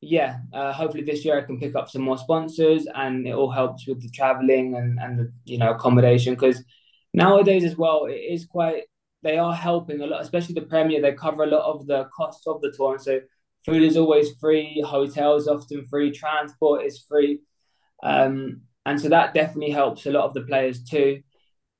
[0.00, 3.50] yeah, uh, hopefully this year I can pick up some more sponsors, and it all
[3.50, 6.62] helps with the traveling and and the you know accommodation because
[7.14, 8.84] nowadays as well it is quite
[9.22, 11.02] they are helping a lot, especially the Premier.
[11.02, 13.20] They cover a lot of the costs of the tour, and so
[13.64, 14.82] Food is always free.
[14.86, 16.10] Hotels often free.
[16.10, 17.40] Transport is free,
[18.02, 21.22] um, and so that definitely helps a lot of the players too.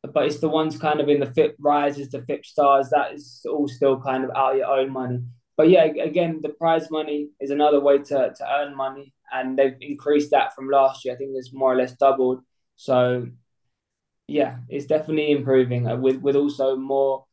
[0.03, 3.45] But it's the ones kind of in the FIP rises, the FIP stars that is
[3.51, 5.21] all still kind of out your own money.
[5.57, 9.77] But yeah, again, the prize money is another way to, to earn money, and they've
[9.81, 11.15] increased that from last year.
[11.15, 12.43] I think it's more or less doubled.
[12.77, 13.27] So
[14.29, 17.25] yeah, it's definitely improving uh, with with also more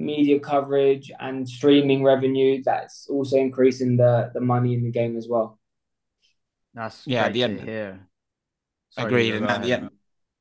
[0.00, 5.28] media coverage and streaming revenue that's also increasing the the money in the game as
[5.28, 5.58] well.
[6.74, 7.60] That's yeah at the end.
[7.60, 8.06] here
[8.96, 9.90] agreed and at the end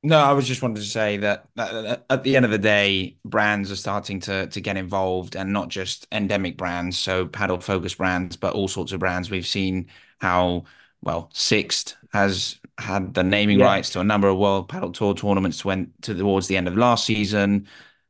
[0.01, 3.15] no i was just wanted to say that, that, at the end of the day
[3.23, 7.97] brands are starting to to get involved and not just endemic brands so padel focused
[7.97, 9.29] brands but all sorts of brands.
[9.29, 9.87] We've seen
[10.19, 10.65] how
[11.01, 13.65] well Sixt has had the naming yeah.
[13.65, 16.77] rights to a number of World Padel Tour tournaments went to towards the end of
[16.77, 17.67] last season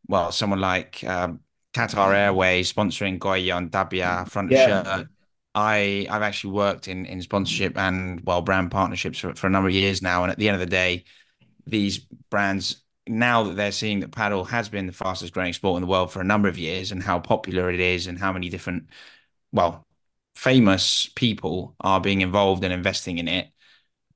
[0.07, 1.41] well, someone like um,
[1.73, 4.83] Qatar Airways sponsoring Coello and Tapia front yeah.
[4.83, 5.07] shirt.
[5.55, 9.69] I I've actually worked in in sponsorship and well brand partnerships for, for a number
[9.69, 11.05] of years now, and at the end of the day,
[11.65, 15.81] these brands now that they're seeing that padel has been the fastest growing sport in
[15.81, 18.49] the world for a number of years and how popular it is and how many
[18.49, 18.87] different
[19.51, 19.87] well
[20.35, 23.47] famous people are being involved and investing in it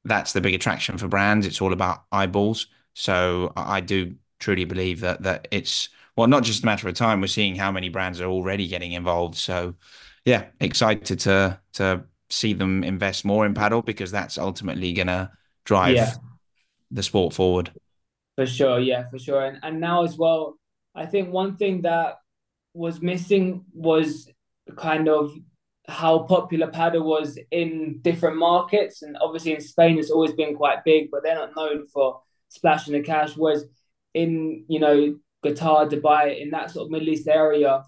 [0.05, 4.99] that's the big attraction for brands it's all about eyeballs so i do truly believe
[4.99, 7.21] that that it's well not just a matter of time.
[7.21, 9.35] We're seeing how many brands are already getting involved.
[9.35, 9.75] So
[10.25, 15.31] yeah, excited to to see them invest more in padel because that's ultimately gonna
[15.63, 16.13] drive yeah.
[16.91, 17.71] the sport forward.
[18.35, 19.45] For sure, yeah, for sure.
[19.45, 20.59] And and now as well,
[20.93, 22.17] I think one thing that
[22.73, 24.29] was missing was
[24.75, 25.31] kind of
[25.87, 29.01] how popular padel was in different markets.
[29.01, 32.93] And obviously in Spain, it's always been quite big, but they're not known for splashing
[32.93, 33.35] the cash.
[33.35, 33.65] Whereas
[34.13, 37.83] in you know Qatar, Dubai, in that sort of Middle East area,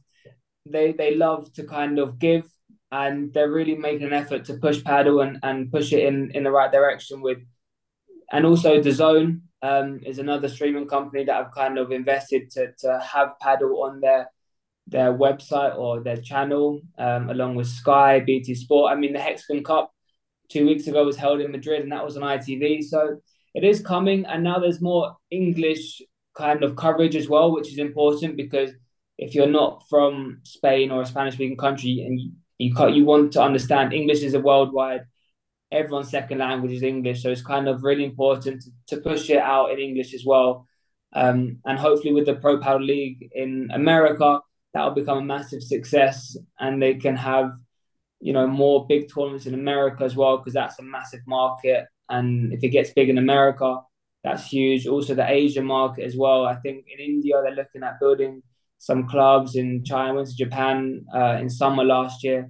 [0.65, 2.45] they they love to kind of give
[2.91, 6.43] and they're really making an effort to push padel and, and push it in, in
[6.43, 7.39] the right direction with
[8.31, 12.99] and also DAZN um, is another streaming company that have kind of invested to, to
[12.99, 14.29] have padel on their
[14.87, 18.91] their website or their channel um, along with Sky, BT Sport.
[18.91, 19.91] I mean the Hexagon Cup
[20.49, 22.83] two weeks ago was held in Madrid and that was on ITV.
[22.83, 23.17] So
[23.55, 26.01] it is coming and now there's more English
[26.35, 28.71] kind of coverage as well, which is important because
[29.17, 33.33] if you're not from Spain or a Spanish speaking country and you, you you want
[33.33, 35.05] to understand English is a worldwide
[35.71, 39.39] everyone's second language is English, so it's kind of really important to, to push it
[39.39, 40.67] out in English as well.
[41.13, 44.39] Um, and hopefully with the Pro Padel League in America,
[44.73, 47.51] that'll become a massive success, and they can have
[48.21, 51.85] you know more big tournaments in America as well because that's a massive market.
[52.09, 53.79] And if it gets big in America,
[54.25, 54.87] that's huge.
[54.87, 56.45] Also, the Asian market as well.
[56.45, 58.41] I think in India they're looking at building
[58.79, 59.55] some clubs.
[59.55, 62.49] In China, went to Japan uh, in summer last year,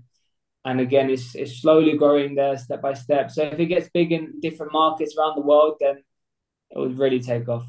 [0.63, 3.29] and again, it's it's slowly growing there step by step.
[3.29, 5.97] So if it gets big in different markets around the world, then
[6.71, 7.67] it would really take off.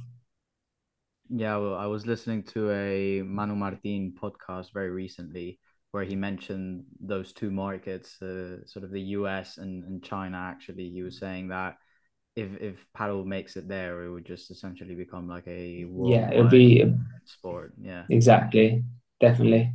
[1.28, 5.59] Yeah, well, I was listening to a Manu Martin podcast very recently
[5.90, 10.36] where he mentioned those two markets, uh, sort of the US and, and China.
[10.36, 11.78] Actually, he was saying that
[12.37, 16.43] if if padel makes it there, it would just essentially become like a yeah, it
[16.43, 16.84] would be
[17.24, 17.72] sport.
[17.80, 18.84] Yeah, exactly,
[19.20, 19.72] definitely.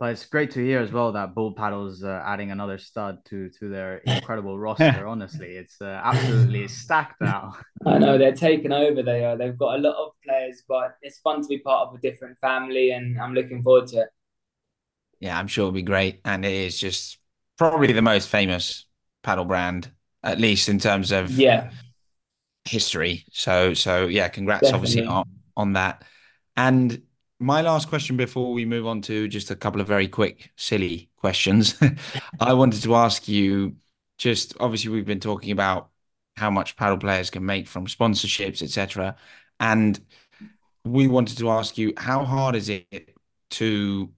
[0.00, 3.68] But it's great to hear as well that Bullpadel's uh, adding another stud to to
[3.68, 5.06] their incredible roster.
[5.06, 7.54] Honestly, it's uh, absolutely stacked now.
[7.86, 9.02] I know they're taking over.
[9.02, 9.36] They are.
[9.36, 12.38] They've got a lot of players, but it's fun to be part of a different
[12.40, 14.08] family, and I'm looking forward to it.
[15.20, 17.18] Yeah, I'm sure it'll be great, and it is just
[17.56, 18.86] probably the most famous
[19.22, 19.90] padel brand,
[20.24, 21.70] at least in terms of yeah
[22.64, 23.24] history.
[23.30, 24.76] So, so yeah, congrats, Definitely.
[24.76, 25.24] obviously on,
[25.56, 26.04] on that.
[26.56, 27.02] And
[27.38, 31.10] my last question before we move on to just a couple of very quick, silly
[31.16, 31.78] questions.
[32.40, 33.76] I wanted to ask you
[34.16, 35.90] just obviously, we've been talking about
[36.36, 39.16] how much padel players can make from sponsorships, etc.
[39.60, 40.00] And
[40.84, 43.16] we wanted to ask you how hard is it
[43.50, 44.10] to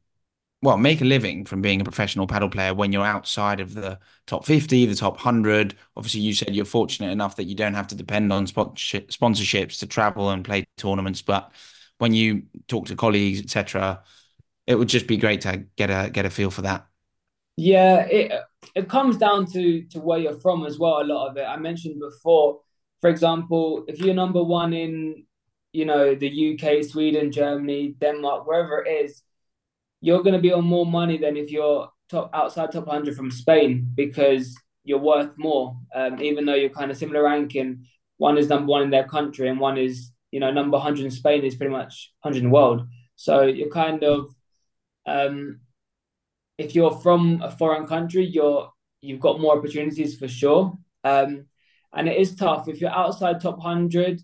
[0.66, 3.98] well make a living from being a professional padel player when you're outside of the
[4.26, 7.86] top 50 the top 100 obviously you said you're fortunate enough that you don't have
[7.86, 11.52] to depend on sponsorships to travel and play tournaments but
[11.98, 14.02] when you talk to colleagues, etc.
[14.66, 16.86] It would just be great to get a get a feel for that.
[17.56, 18.32] Yeah, it
[18.74, 21.00] it comes down to to where you're from as well.
[21.00, 21.44] A lot of it.
[21.44, 22.60] I mentioned before,
[23.00, 25.24] for example, if you're number one in
[25.72, 29.22] you know the UK, Sweden, Germany, Denmark, wherever it is,
[30.00, 33.30] you're going to be on more money than if you're top outside top 100 from
[33.30, 35.76] Spain because you're worth more.
[35.94, 37.86] Um, even though you're kind of similar ranking,
[38.18, 41.10] one is number one in their country and one is you know, number 100 in
[41.10, 42.86] Spain is pretty much 100 in the world.
[43.14, 44.34] So you're kind of,
[45.06, 45.60] um,
[46.58, 48.70] if you're from a foreign country, you're
[49.00, 50.76] you've got more opportunities for sure.
[51.04, 51.46] Um,
[51.94, 54.20] and it is tough if you're outside top 100.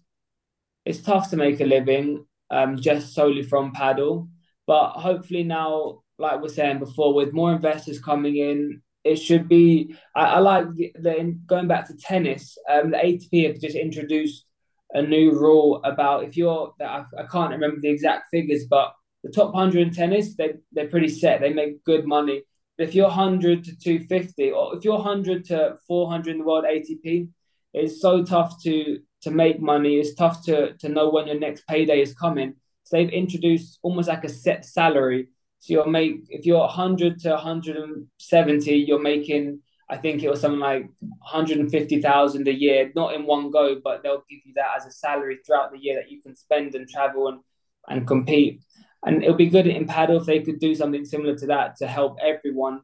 [0.85, 4.29] It's tough to make a living um, just solely from padel.
[4.67, 9.97] But hopefully now, like we're saying before, with more investors coming in, it should be.
[10.15, 12.57] I, I like the, the, going back to tennis.
[12.71, 14.47] Um, the ATP have just introduced
[14.93, 18.93] a new rule about if you're I, I can't remember the exact figures, but
[19.25, 21.41] the top 100 in tennis, they, they're pretty set.
[21.41, 22.43] They make good money.
[22.77, 26.65] But if you're 100 to 250, or if you're 100 to 400 in the world
[26.65, 27.29] ATP,
[27.75, 29.97] it's so tough to to make money.
[29.97, 32.57] It's tough to to know when your next payday is coming.
[32.93, 35.29] So they've introduced almost like a set salary.
[35.61, 40.61] So you'll make if you're 100 to 170, you're making I think it was something
[40.61, 44.91] like 150,000 a year, not in one go, but they'll give you that as a
[44.91, 47.41] salary throughout the year that you can spend and travel and,
[47.89, 48.61] and compete.
[49.07, 51.87] And it'll be good in padel if they could do something similar to that to
[51.87, 52.83] help everyone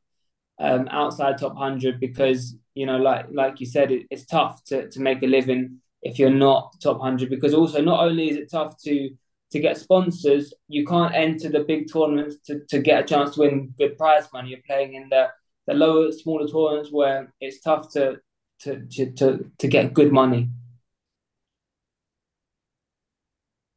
[0.59, 4.88] um, outside top 100 because, you know, like like you said, it, it's tough to,
[4.88, 8.50] to make a living if you're not top 100 because also not only is it
[8.50, 9.11] tough to
[9.51, 13.40] to get sponsors, you can't enter the big tournaments to, to get a chance to
[13.40, 14.51] win good prize money.
[14.51, 15.28] You're playing in the
[15.66, 18.16] the lower, smaller tournaments where it's tough to
[18.61, 20.51] to to to, to get good money.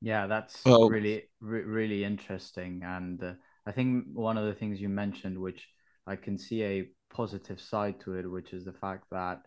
[0.02, 3.34] Yeah, that's well, really re- really interesting, and uh,
[3.68, 5.68] I think one of the things you mentioned, which
[6.08, 9.46] I can see a positive side to it, which is the fact that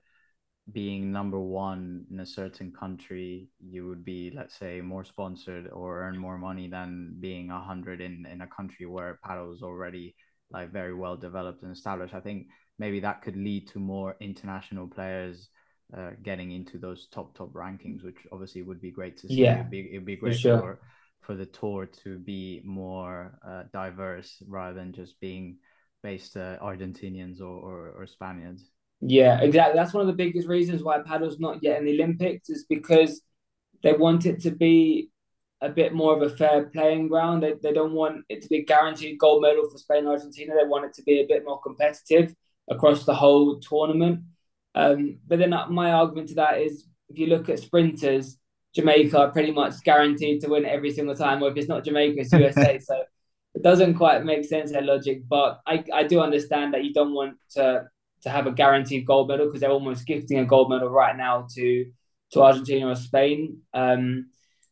[0.72, 6.02] being number one in a certain country, you would be, let's say, more sponsored or
[6.02, 10.14] earn more money than being a hundred in in a country where padel is already
[10.50, 12.14] like very well developed and established.
[12.14, 12.48] I think
[12.78, 15.48] maybe that could lead to more international players
[15.96, 19.42] uh, getting into those top top rankings, which obviously would be great to see.
[19.42, 20.60] Yeah, it'd be, it'd be great for, sure.
[20.60, 20.80] for,
[21.20, 25.58] for the tour to be more uh, diverse rather than just being
[26.02, 28.70] based uh, Argentinians or, or, or Spaniards.
[29.06, 29.78] Yeah, exactly.
[29.78, 33.20] That's one of the biggest reasons why padel's not yet in the Olympics is because
[33.82, 35.10] they want it to be
[35.60, 37.42] a bit more of a fair playing ground.
[37.42, 40.54] They, they don't want it to be a guaranteed gold medal for Spain and Argentina.
[40.58, 42.34] They want it to be a bit more competitive
[42.70, 44.20] across the whole tournament.
[44.74, 48.38] Um, but then uh, my argument to that is if you look at sprinters,
[48.74, 52.20] Jamaica are pretty much guaranteed to win every single time, or if it's not Jamaica,
[52.22, 52.78] it's USA.
[52.82, 53.02] so
[53.54, 55.28] it doesn't quite make sense their logic.
[55.28, 57.84] But I, I do understand that you don't want to
[58.24, 61.46] to have a guaranteed gold medal because they're almost gifting a gold medal right now
[61.54, 61.86] to
[62.32, 63.60] to Argentina or Spain.
[63.72, 64.26] Um,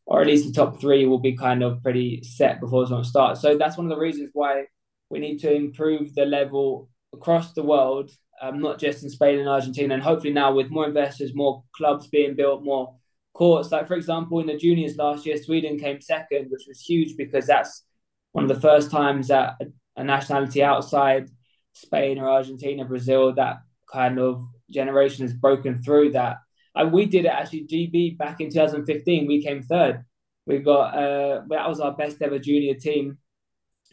[0.05, 3.40] or at least the top three will be kind of pretty set before the starts.
[3.40, 4.64] So that's one of the reasons why
[5.11, 9.48] we need to improve the level across the world, um, not just in Spain and
[9.48, 12.96] Argentina, and hopefully now with more investors, more clubs being built, more
[13.32, 13.70] courts.
[13.70, 17.46] Like for example, in the juniors last year, Sweden came second, which was huge because
[17.46, 17.84] that's
[18.32, 19.57] one of the first times that
[19.96, 21.28] a nationality outside
[21.72, 26.38] Spain or Argentina, Brazil, that kind of generation has broken through that.
[26.74, 29.26] And we did it actually GB back in 2015.
[29.26, 30.04] We came third.
[30.46, 33.18] We got uh, that was our best ever junior team.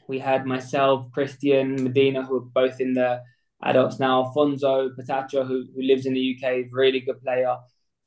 [0.08, 3.22] We had myself, Christian, Medina, who are both in the
[3.62, 4.24] adults now.
[4.24, 7.58] Alfonso Patacho, who, who lives in the UK, really good player.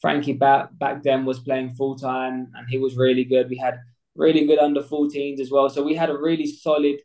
[0.01, 3.49] Frankie back back then was playing full time and he was really good.
[3.49, 3.79] We had
[4.17, 5.69] really good under 14s as well.
[5.69, 6.97] So we had a really solid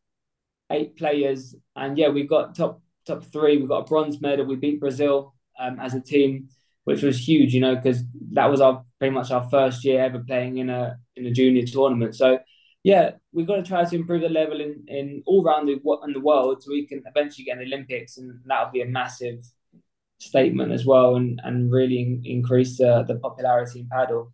[0.71, 1.55] eight players.
[1.75, 3.57] And yeah, we've got top top three.
[3.57, 4.45] We've got a bronze medal.
[4.45, 6.49] We beat Brazil um, as a team,
[6.83, 8.03] which was huge, you know, because
[8.33, 11.65] that was our pretty much our first year ever playing in a in a junior
[11.65, 12.15] tournament.
[12.15, 12.39] So
[12.83, 15.73] yeah, we've got to try to improve the level in, in all around the
[16.05, 18.85] in the world so we can eventually get an Olympics, and that would be a
[18.85, 19.39] massive
[20.19, 24.31] statement as well and, and really increase uh, the popularity in padel.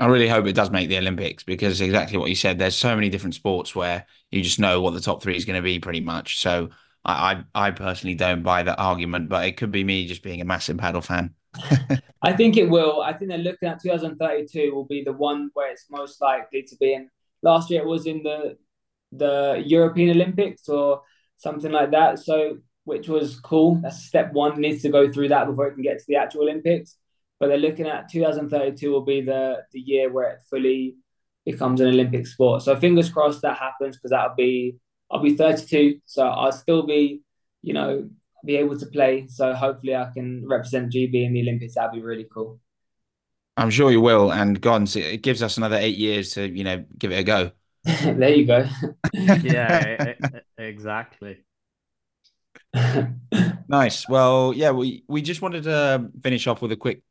[0.00, 2.58] I really hope it does make the Olympics because exactly what you said.
[2.58, 5.56] There's so many different sports where you just know what the top three is going
[5.56, 6.40] to be pretty much.
[6.40, 6.70] So
[7.04, 10.40] I, I, I personally don't buy that argument, but it could be me just being
[10.40, 11.34] a massive padel fan.
[12.22, 13.02] I think it will.
[13.02, 16.76] I think they're looking at 2032 will be the one where it's most likely to
[16.76, 17.10] be in.
[17.42, 18.56] Last year it was in the
[19.12, 21.02] the European Olympics or
[21.36, 22.20] something like that.
[22.20, 23.80] So which was cool.
[23.82, 24.52] That's step one.
[24.54, 26.96] It needs to go through that before it can get to the actual Olympics.
[27.40, 30.96] But they're looking at 2032 will be the the year where it fully
[31.44, 32.62] becomes an Olympic sport.
[32.62, 34.76] So fingers crossed that happens because that'll be
[35.10, 37.22] I'll be 32, so I'll still be,
[37.62, 38.08] you know,
[38.44, 39.26] be able to play.
[39.28, 41.74] So hopefully I can represent GB in the Olympics.
[41.74, 42.60] That'd be really cool.
[43.56, 44.32] I'm sure you will.
[44.32, 47.50] And God, it gives us another eight years to, you know, give it a go.
[47.84, 48.66] there you go.
[49.12, 50.14] yeah,
[50.58, 51.38] exactly.
[53.68, 54.08] nice.
[54.08, 57.02] Well, yeah, we we just wanted to finish off with a quick,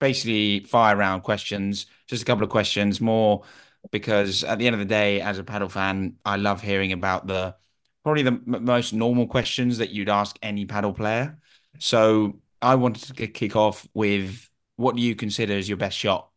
[0.00, 1.86] basically fire round questions.
[2.08, 3.44] Just a couple of questions, more
[3.92, 7.26] because at the end of the day, as a padel fan, I love hearing about
[7.26, 7.56] the
[8.02, 11.38] probably the m- most normal questions that you'd ask any padel player.
[11.78, 16.30] So I wanted to kick off with what do you consider as your best shot?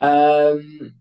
[0.00, 0.94] Um,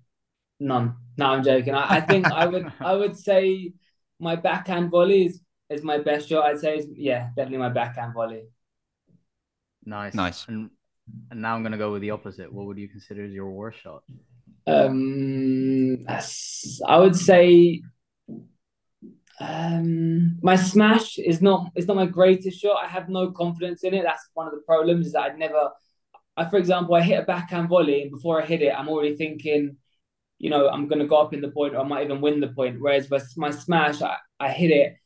[0.59, 0.97] none.
[1.17, 1.73] No, I'm joking.
[1.75, 3.73] I, I think I would I would say
[4.19, 6.45] my backhand volley is is my best shot.
[6.45, 8.45] I'd say, yeah, definitely my backhand volley.
[9.85, 10.47] Nice, nice.
[10.47, 10.69] And,
[11.31, 12.51] and now I'm gonna go with the opposite.
[12.51, 14.03] What would you consider as your worst shot?
[14.65, 17.81] Um, I would say
[19.39, 22.83] um, my smash is not it's not my greatest shot.
[22.83, 24.03] I have no confidence in it.
[24.03, 25.69] That's one of the problems is that I'd never.
[26.35, 29.15] I, for example, I hit a backhand volley, and before I hit it, I'm already
[29.15, 29.77] thinking,
[30.37, 32.39] you know, I'm going to go up in the point, or I might even win
[32.39, 32.79] the point.
[32.79, 34.97] Whereas with my smash, I, I hit it,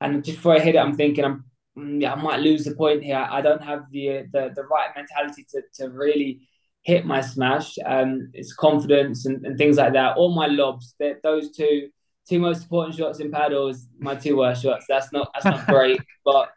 [0.00, 1.44] and just before I hit it, I'm thinking I'm
[1.76, 3.26] yeah, I might lose the point here.
[3.30, 6.40] I don't have the the, the right mentality to, to really
[6.82, 7.76] hit my smash.
[7.84, 10.16] Um, it's confidence and, and things like that.
[10.16, 11.88] All my lobs, those two
[12.28, 14.86] two most important shots in paddles, my two worst shots.
[14.88, 16.50] That's not that's not great, but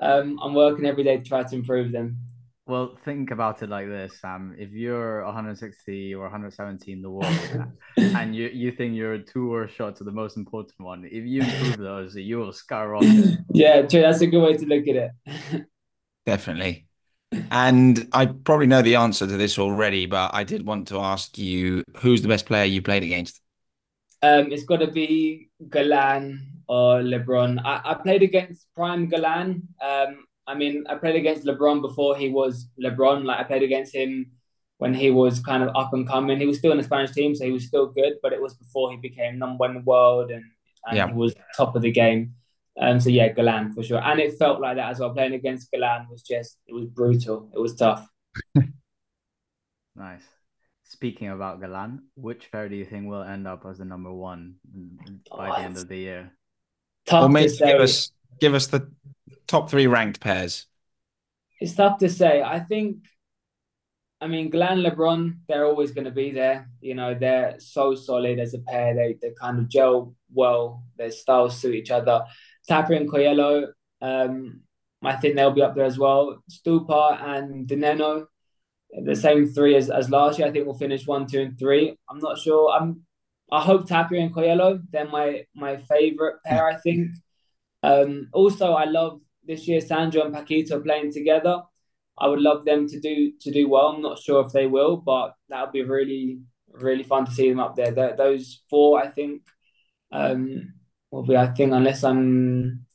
[0.00, 2.18] um, I'm working every day to try to improve them.
[2.68, 4.54] Well, think about it like this, Sam.
[4.58, 7.34] If you're 160 or 170 in the world
[7.96, 11.40] and you, you think your two or shots are the most important one, if you
[11.44, 13.38] improve those, you will skyrocket.
[13.54, 14.02] yeah, true.
[14.02, 15.66] That's a good way to look at it.
[16.26, 16.86] Definitely.
[17.50, 21.38] And I probably know the answer to this already, but I did want to ask
[21.38, 23.40] you who's the best player you played against?
[24.20, 27.62] Um, it's got to be Galan or LeBron.
[27.64, 29.68] I, I played against Prime Galan.
[29.80, 33.24] Um, I mean, I played against LeBron before he was LeBron.
[33.24, 34.32] Like I played against him
[34.78, 36.38] when he was kind of up and coming.
[36.40, 38.54] He was still in the Spanish team, so he was still good, but it was
[38.54, 40.42] before he became number one in the world and,
[40.86, 41.06] and yeah.
[41.06, 42.34] he was top of the game.
[42.80, 45.12] Um, so yeah, Galan for sure, and it felt like that as well.
[45.12, 47.50] Playing against Galan was just it was brutal.
[47.52, 48.08] It was tough.
[49.96, 50.22] nice.
[50.84, 54.54] Speaking about Galan, which pair do you think will end up as the number one
[55.36, 56.32] by oh, the end of the year?
[57.04, 58.88] Tough or maybe give us give us the
[59.46, 60.66] top three ranked pairs.
[61.60, 62.42] It's tough to say.
[62.42, 62.98] I think,
[64.20, 66.68] I mean, Galan LeBron, they're always going to be there.
[66.80, 68.94] You know, they're so solid as a pair.
[68.94, 70.84] They they kind of gel well.
[70.96, 72.24] Their styles suit each other.
[72.68, 73.68] Tapia and Coello,
[74.02, 74.60] um,
[75.02, 76.42] I think they'll be up there as well.
[76.50, 78.26] Stupa and di Nenno,
[79.04, 80.48] the same three as, as last year.
[80.48, 81.96] I think we'll finish one, two, and three.
[82.10, 82.70] I'm not sure.
[82.70, 83.02] I'm.
[83.50, 84.80] I hope Tapia and Coello.
[84.90, 86.66] They're my my favorite pair.
[86.68, 87.10] I think.
[87.82, 91.62] Um, also, I love this year Sandro and Paquito playing together.
[92.18, 93.88] I would love them to do to do well.
[93.88, 96.40] I'm not sure if they will, but that would be really
[96.72, 97.92] really fun to see them up there.
[97.92, 99.42] The, those four, I think,
[100.12, 100.74] um,
[101.10, 101.36] will be.
[101.36, 102.86] I think unless I'm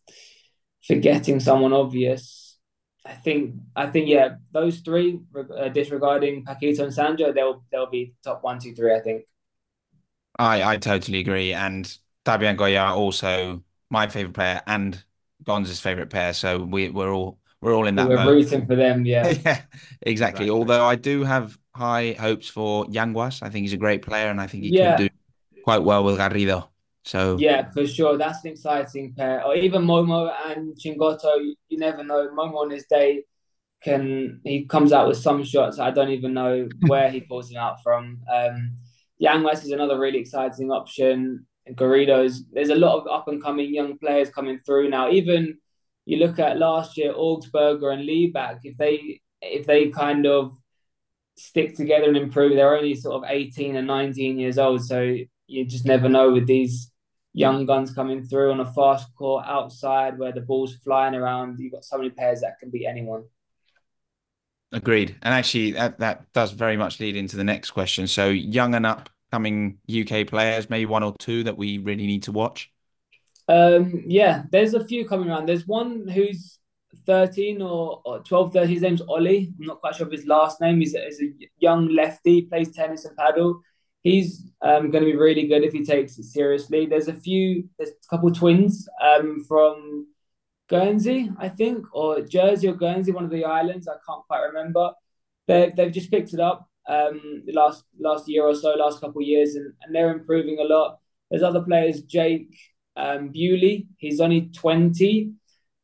[0.86, 2.58] forgetting someone obvious,
[3.06, 8.16] I think I think yeah, those three, uh, disregarding Paquito and Sandro, they'll they'll be
[8.24, 8.94] top one, two, three.
[8.94, 9.24] I think.
[10.38, 13.64] I I totally agree, and Tapia and Coello also
[13.94, 15.02] my favorite player and
[15.44, 16.34] Gonza's favorite pair.
[16.34, 18.10] So we we're all we're all in that.
[18.10, 18.36] We're mode.
[18.36, 19.06] rooting for them.
[19.06, 19.28] Yeah.
[19.28, 20.12] yeah, exactly.
[20.12, 20.50] exactly.
[20.50, 23.42] Although I do have high hopes for Yanguas.
[23.42, 24.98] I think he's a great player, and I think he yeah.
[24.98, 25.16] could do
[25.64, 26.68] quite well with Garrido.
[27.06, 29.46] So yeah, for sure, that's an exciting pair.
[29.46, 31.38] Or even Momo and Chingotto.
[31.38, 32.30] You, you never know.
[32.30, 33.24] Momo on his day
[33.84, 35.80] can he comes out with some shots.
[35.80, 38.22] I don't even know where he pulls them out from.
[38.34, 38.72] Um,
[39.22, 41.46] Yanguas is another really exciting option.
[41.72, 42.44] Garrido's.
[42.52, 45.10] There's a lot of up and coming young players coming through now.
[45.10, 45.58] Even
[46.06, 48.60] you look at last year, Augsburger and Libaak.
[48.64, 50.58] If they if they kind of
[51.36, 54.84] stick together and improve, they're only sort of 18 and 19 years old.
[54.84, 55.16] So
[55.48, 56.92] you just never know with these
[57.34, 61.60] young guns coming through on a fast court outside where the ball's flying around.
[61.60, 63.24] You've got so many pairs that can beat anyone.
[64.72, 65.16] Agreed.
[65.22, 68.08] And actually, that, that does very much lead into the next question.
[68.08, 68.88] So, young and
[69.34, 72.72] upcoming UK players, maybe one or two that we really need to watch?
[73.48, 75.48] Um, yeah, there's a few coming around.
[75.48, 76.60] There's one who's
[77.08, 78.70] 13 or, or 12, 13.
[78.70, 79.52] His name's Ollie.
[79.60, 80.80] I'm not quite sure of his last name.
[80.80, 83.62] He's a, he's a young lefty, plays tennis and padel.
[84.04, 86.86] He's um, going to be really good if he takes it seriously.
[86.86, 90.08] There's a few, there's a couple twins um, from
[90.70, 93.88] Guernsey, I think, or Jersey or Guernsey, one of the islands.
[93.88, 94.92] I can't quite remember.
[95.48, 99.22] They, they've just picked it up um, the last last year or so, last couple
[99.22, 101.00] of years, and, and they're improving a lot.
[101.30, 102.56] There's other players, Jake
[102.96, 103.88] um, Bewley.
[103.98, 105.32] He's only 20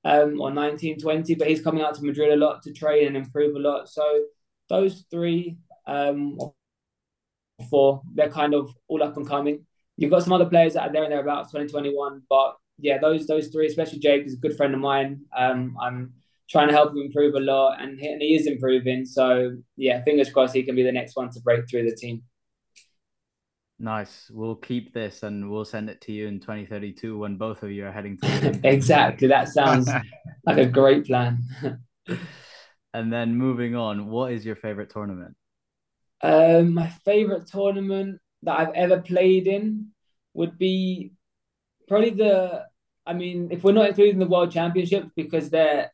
[0.03, 3.17] um, or 19, 20, but he's coming out to Madrid a lot to train and
[3.17, 3.89] improve a lot.
[3.89, 4.23] So
[4.69, 6.37] those three, um,
[7.69, 9.65] four, they're kind of all up and coming.
[9.97, 13.27] You've got some other players that are there and they're about 2021, but yeah, those
[13.27, 15.21] those three, especially Jake, is a good friend of mine.
[15.35, 16.13] Um, I'm
[16.49, 19.05] trying to help him improve a lot, and he, and he is improving.
[19.05, 22.23] So yeah, fingers crossed he can be the next one to break through the team.
[23.81, 24.29] Nice.
[24.29, 27.85] We'll keep this and we'll send it to you in 2032 when both of you
[27.87, 29.29] are heading to exactly.
[29.29, 29.89] That sounds
[30.45, 31.41] like a great plan.
[32.93, 35.35] and then moving on, what is your favorite tournament?
[36.21, 39.91] Um, my favorite tournament that I've ever played in
[40.33, 41.13] would be
[41.87, 42.65] probably the.
[43.05, 45.89] I mean, if we're not including the World Championships because they're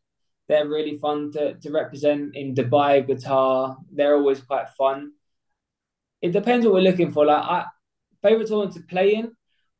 [0.47, 3.77] they're really fun to to represent in Dubai, Qatar.
[3.91, 5.13] They're always quite fun.
[6.21, 7.25] It depends what we're looking for.
[7.25, 7.65] Like I,
[8.21, 9.31] favorite tournament to play in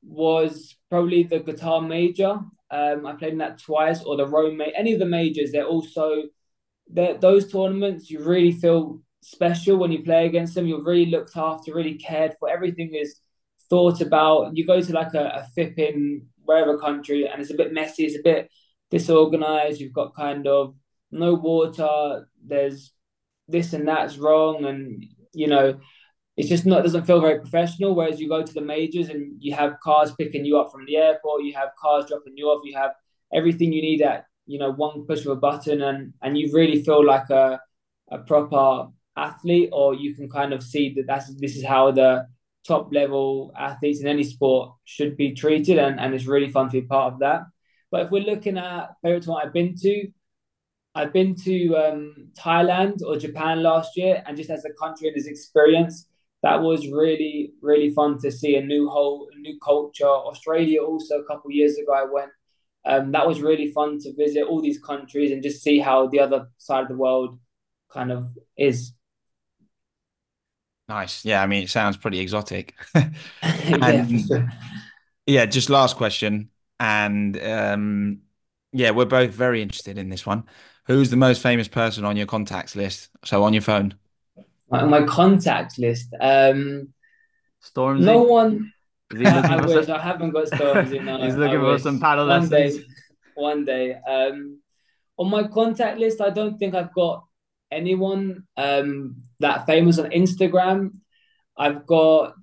[0.03, 2.39] was probably the Qatar Major.
[2.72, 5.51] Um, I played in that twice, or the Rome, any of the majors.
[5.51, 6.24] They're also
[6.88, 8.09] those tournaments.
[8.09, 10.68] You really feel special when you play against them.
[10.68, 12.49] You're really looked after, really cared for.
[12.49, 13.20] Everything is
[13.70, 14.55] thought about.
[14.55, 18.05] You go to like a, a FIP in wherever country, and it's a bit messy.
[18.05, 18.49] It's a bit
[18.96, 19.80] disorganized.
[19.82, 20.76] You've got kind of
[21.12, 22.28] no water.
[22.54, 22.93] There's
[23.48, 25.80] this and that's wrong, and you know
[26.38, 27.96] it's just not doesn't feel very professional.
[27.96, 30.98] Whereas you go to the majors and you have cars picking you up from the
[30.98, 32.93] airport, you have cars dropping you off, you have
[33.34, 36.84] everything you need at you know one push of a button, and and you really
[36.84, 37.60] feel like a
[38.12, 42.28] a proper athlete, or you can kind of see that that's this is how the
[42.68, 46.82] top level athletes in any sport should be treated, and and it's really fun to
[46.82, 47.41] be part of that.
[47.92, 50.08] But if we're looking at favorite one I've been to,
[50.96, 55.18] I've been to um, Thailand or Japan last year, and just as a country and
[55.18, 56.08] as experience,
[56.42, 60.06] that was really really fun to see a new whole a new culture.
[60.06, 62.32] Australia also a couple years ago I went.
[62.86, 66.20] Um, that was really fun to visit all these countries and just see how the
[66.20, 67.40] other side of the world
[67.92, 68.28] kind of
[68.58, 68.94] is.
[70.88, 71.26] Nice.
[71.26, 72.76] Yeah, I mean, it sounds pretty exotic.
[72.94, 74.50] and, yeah, sure.
[75.26, 76.52] yeah, just last question.
[76.80, 78.21] And um,
[78.71, 80.43] yeah, we're both very interested in this one.
[80.88, 83.09] Who's the most famous person on your contacts list?
[83.23, 83.95] So on your phone
[84.69, 86.13] my, my contact list.
[86.19, 86.93] Um,
[87.63, 88.01] Stormzy.
[88.01, 88.71] No one.
[89.15, 89.95] I wish some...
[89.95, 91.03] I haven't got Stormzy.
[91.03, 92.78] No, He's looking for some padel one lessons.
[92.78, 92.86] Day,
[93.36, 93.95] one day.
[93.95, 94.59] Um,
[95.17, 97.23] on my contact list, I don't think I've got
[97.71, 100.95] anyone um, that famous on Instagram.
[101.57, 102.36] I've got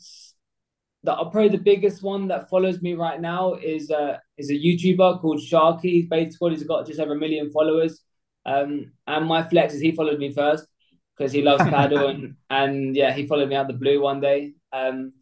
[1.04, 5.20] the probably the biggest one that follows me right now is a is a YouTuber
[5.20, 6.08] called Sharky.
[6.08, 8.00] Basically, he's got just over a million followers.
[8.44, 10.66] Um, and my flex is he followed me first
[11.16, 14.52] because he loves padel and and yeah, he followed me out the blue one day.
[14.72, 15.12] Um,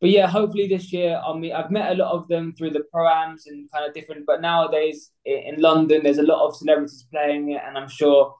[0.00, 1.52] but yeah, hopefully this year I'll meet.
[1.52, 4.26] I've met a lot of them through the proams and kind of different.
[4.26, 8.34] But nowadays in London, there's a lot of celebrities playing it, and I'm sure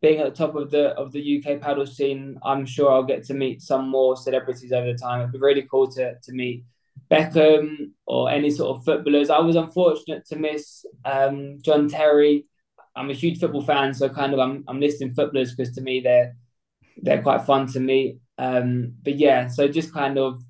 [0.00, 3.24] being at the top of the of the UK padel scene, I'm sure I'll get
[3.24, 5.20] to meet some more celebrities over the time.
[5.20, 6.64] It'd be really cool to to meet
[7.10, 9.30] Beckham or any sort of footballers.
[9.30, 12.46] I was unfortunate to miss um, John Terry.
[12.94, 16.00] I'm a huge football fan, so kind of I'm I'm listing footballers because to me
[16.00, 16.36] they're
[17.02, 18.20] they're quite fun to meet.
[18.38, 20.42] Um, but yeah, so just kind of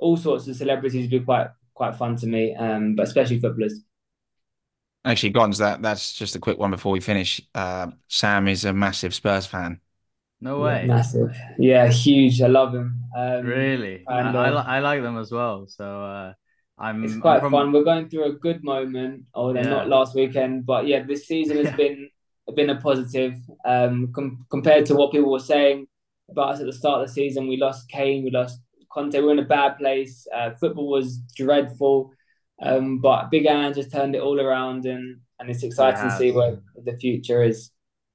[0.00, 3.80] all sorts of celebrities would be quite quite fun to meet, um, but especially footballers.
[5.06, 7.40] Actually, Gons, that that's just a quick one before we finish.
[7.54, 9.80] Uh, Sam is a massive Spurs fan.
[10.40, 10.80] No way.
[10.80, 11.36] Yeah, massive.
[11.58, 12.42] Yeah, huge.
[12.42, 13.04] I love him.
[13.16, 14.04] Um, really?
[14.08, 15.68] And, I, I, I, like them as well.
[15.68, 16.32] So uh,
[16.76, 17.04] I'm.
[17.04, 17.52] It's quite I'm from...
[17.52, 17.72] fun.
[17.72, 19.68] We're going through a good moment, although yeah.
[19.68, 22.10] not last weekend, but yeah, this season has been
[22.56, 23.34] been a positive.
[23.64, 25.86] Um, com- compared to what people were saying
[26.28, 28.60] about us at the start of the season, we lost Kane, we lost
[28.92, 29.16] Conte.
[29.18, 30.26] We were in a bad place.
[30.34, 32.10] Uh, football was dreadful.
[32.60, 36.32] Um, but Big Ange just turned it all around, and and it's exciting to see
[36.32, 37.70] what the future is.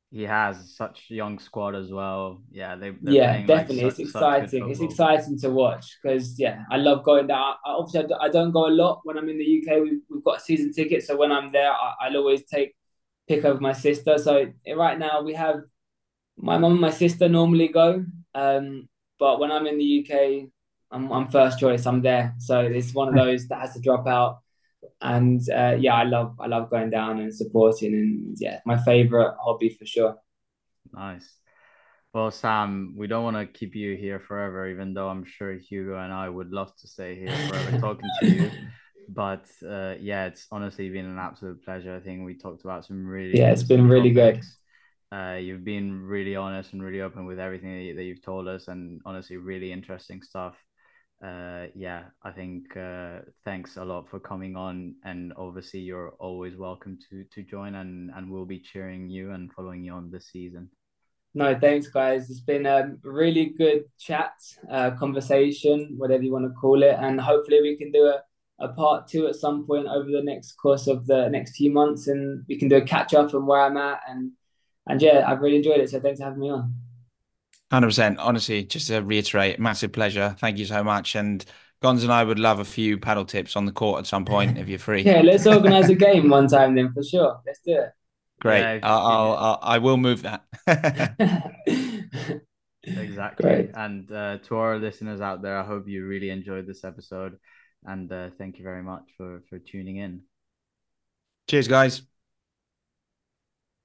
[0.09, 2.41] He has such a young squad as well.
[2.51, 2.91] Yeah, they.
[3.03, 4.69] Yeah, definitely, like such, it's exciting.
[4.69, 7.37] It's exciting to watch because yeah, I love going there.
[7.37, 9.81] I, obviously, I don't go a lot when I'm in the UK.
[9.81, 12.75] We've, we've got season tickets, so when I'm there, I, will always take
[13.27, 14.17] pick over my sister.
[14.17, 15.61] So right now we have
[16.37, 18.03] my mum and my sister normally go,
[18.35, 20.49] um, but when I'm in the UK,
[20.91, 21.85] I'm, I'm first choice.
[21.85, 22.35] I'm there.
[22.37, 24.39] So it's one of those that has to drop out.
[25.01, 29.35] And uh, yeah, I love I love going down and supporting, and yeah, my favorite
[29.39, 30.17] hobby for sure.
[30.93, 31.27] Nice.
[32.13, 35.97] Well, Sam, we don't want to keep you here forever, even though I'm sure Hugo
[35.97, 38.51] and I would love to stay here forever talking to you.
[39.13, 41.93] But uh, yeah, it's honestly been an absolute pleasure.
[41.93, 44.57] I think we talked about some really yeah, it's been really topics.
[45.11, 45.17] good.
[45.17, 48.47] Uh, you've been really honest and really open with everything that, you, that you've told
[48.47, 50.55] us, and honestly, really interesting stuff
[51.24, 56.57] uh, yeah, I think uh, thanks a lot for coming on, and obviously you're always
[56.57, 60.30] welcome to to join, and and we'll be cheering you and following you on this
[60.32, 60.69] season.
[61.34, 62.30] No, thanks, guys.
[62.30, 64.34] It's been a really good chat,
[64.69, 68.22] uh, conversation, whatever you want to call it, and hopefully we can do a,
[68.59, 72.07] a part two at some point over the next course of the next few months,
[72.07, 74.32] and we can do a catch up on where I'm at, and
[74.88, 75.91] and yeah, I've really enjoyed it.
[75.91, 76.74] So thanks for having me on.
[77.72, 78.19] Hundred percent.
[78.19, 80.36] Honestly, just to reiterate, massive pleasure.
[80.39, 81.15] Thank you so much.
[81.15, 81.45] And
[81.82, 84.57] Gons and I would love a few padel tips on the court at some point
[84.57, 85.01] if you're free.
[85.05, 87.39] yeah, let's organise a game one time then for sure.
[87.45, 87.91] Let's do it.
[88.41, 88.59] Great.
[88.59, 90.43] Yeah, I'll, I'll, I'll, I will move that.
[92.84, 93.49] exactly.
[93.49, 93.72] Great.
[93.74, 97.38] And uh, to our listeners out there, I hope you really enjoyed this episode.
[97.86, 100.24] And uh, thank you very much for for tuning in.
[101.47, 102.01] Cheers, guys.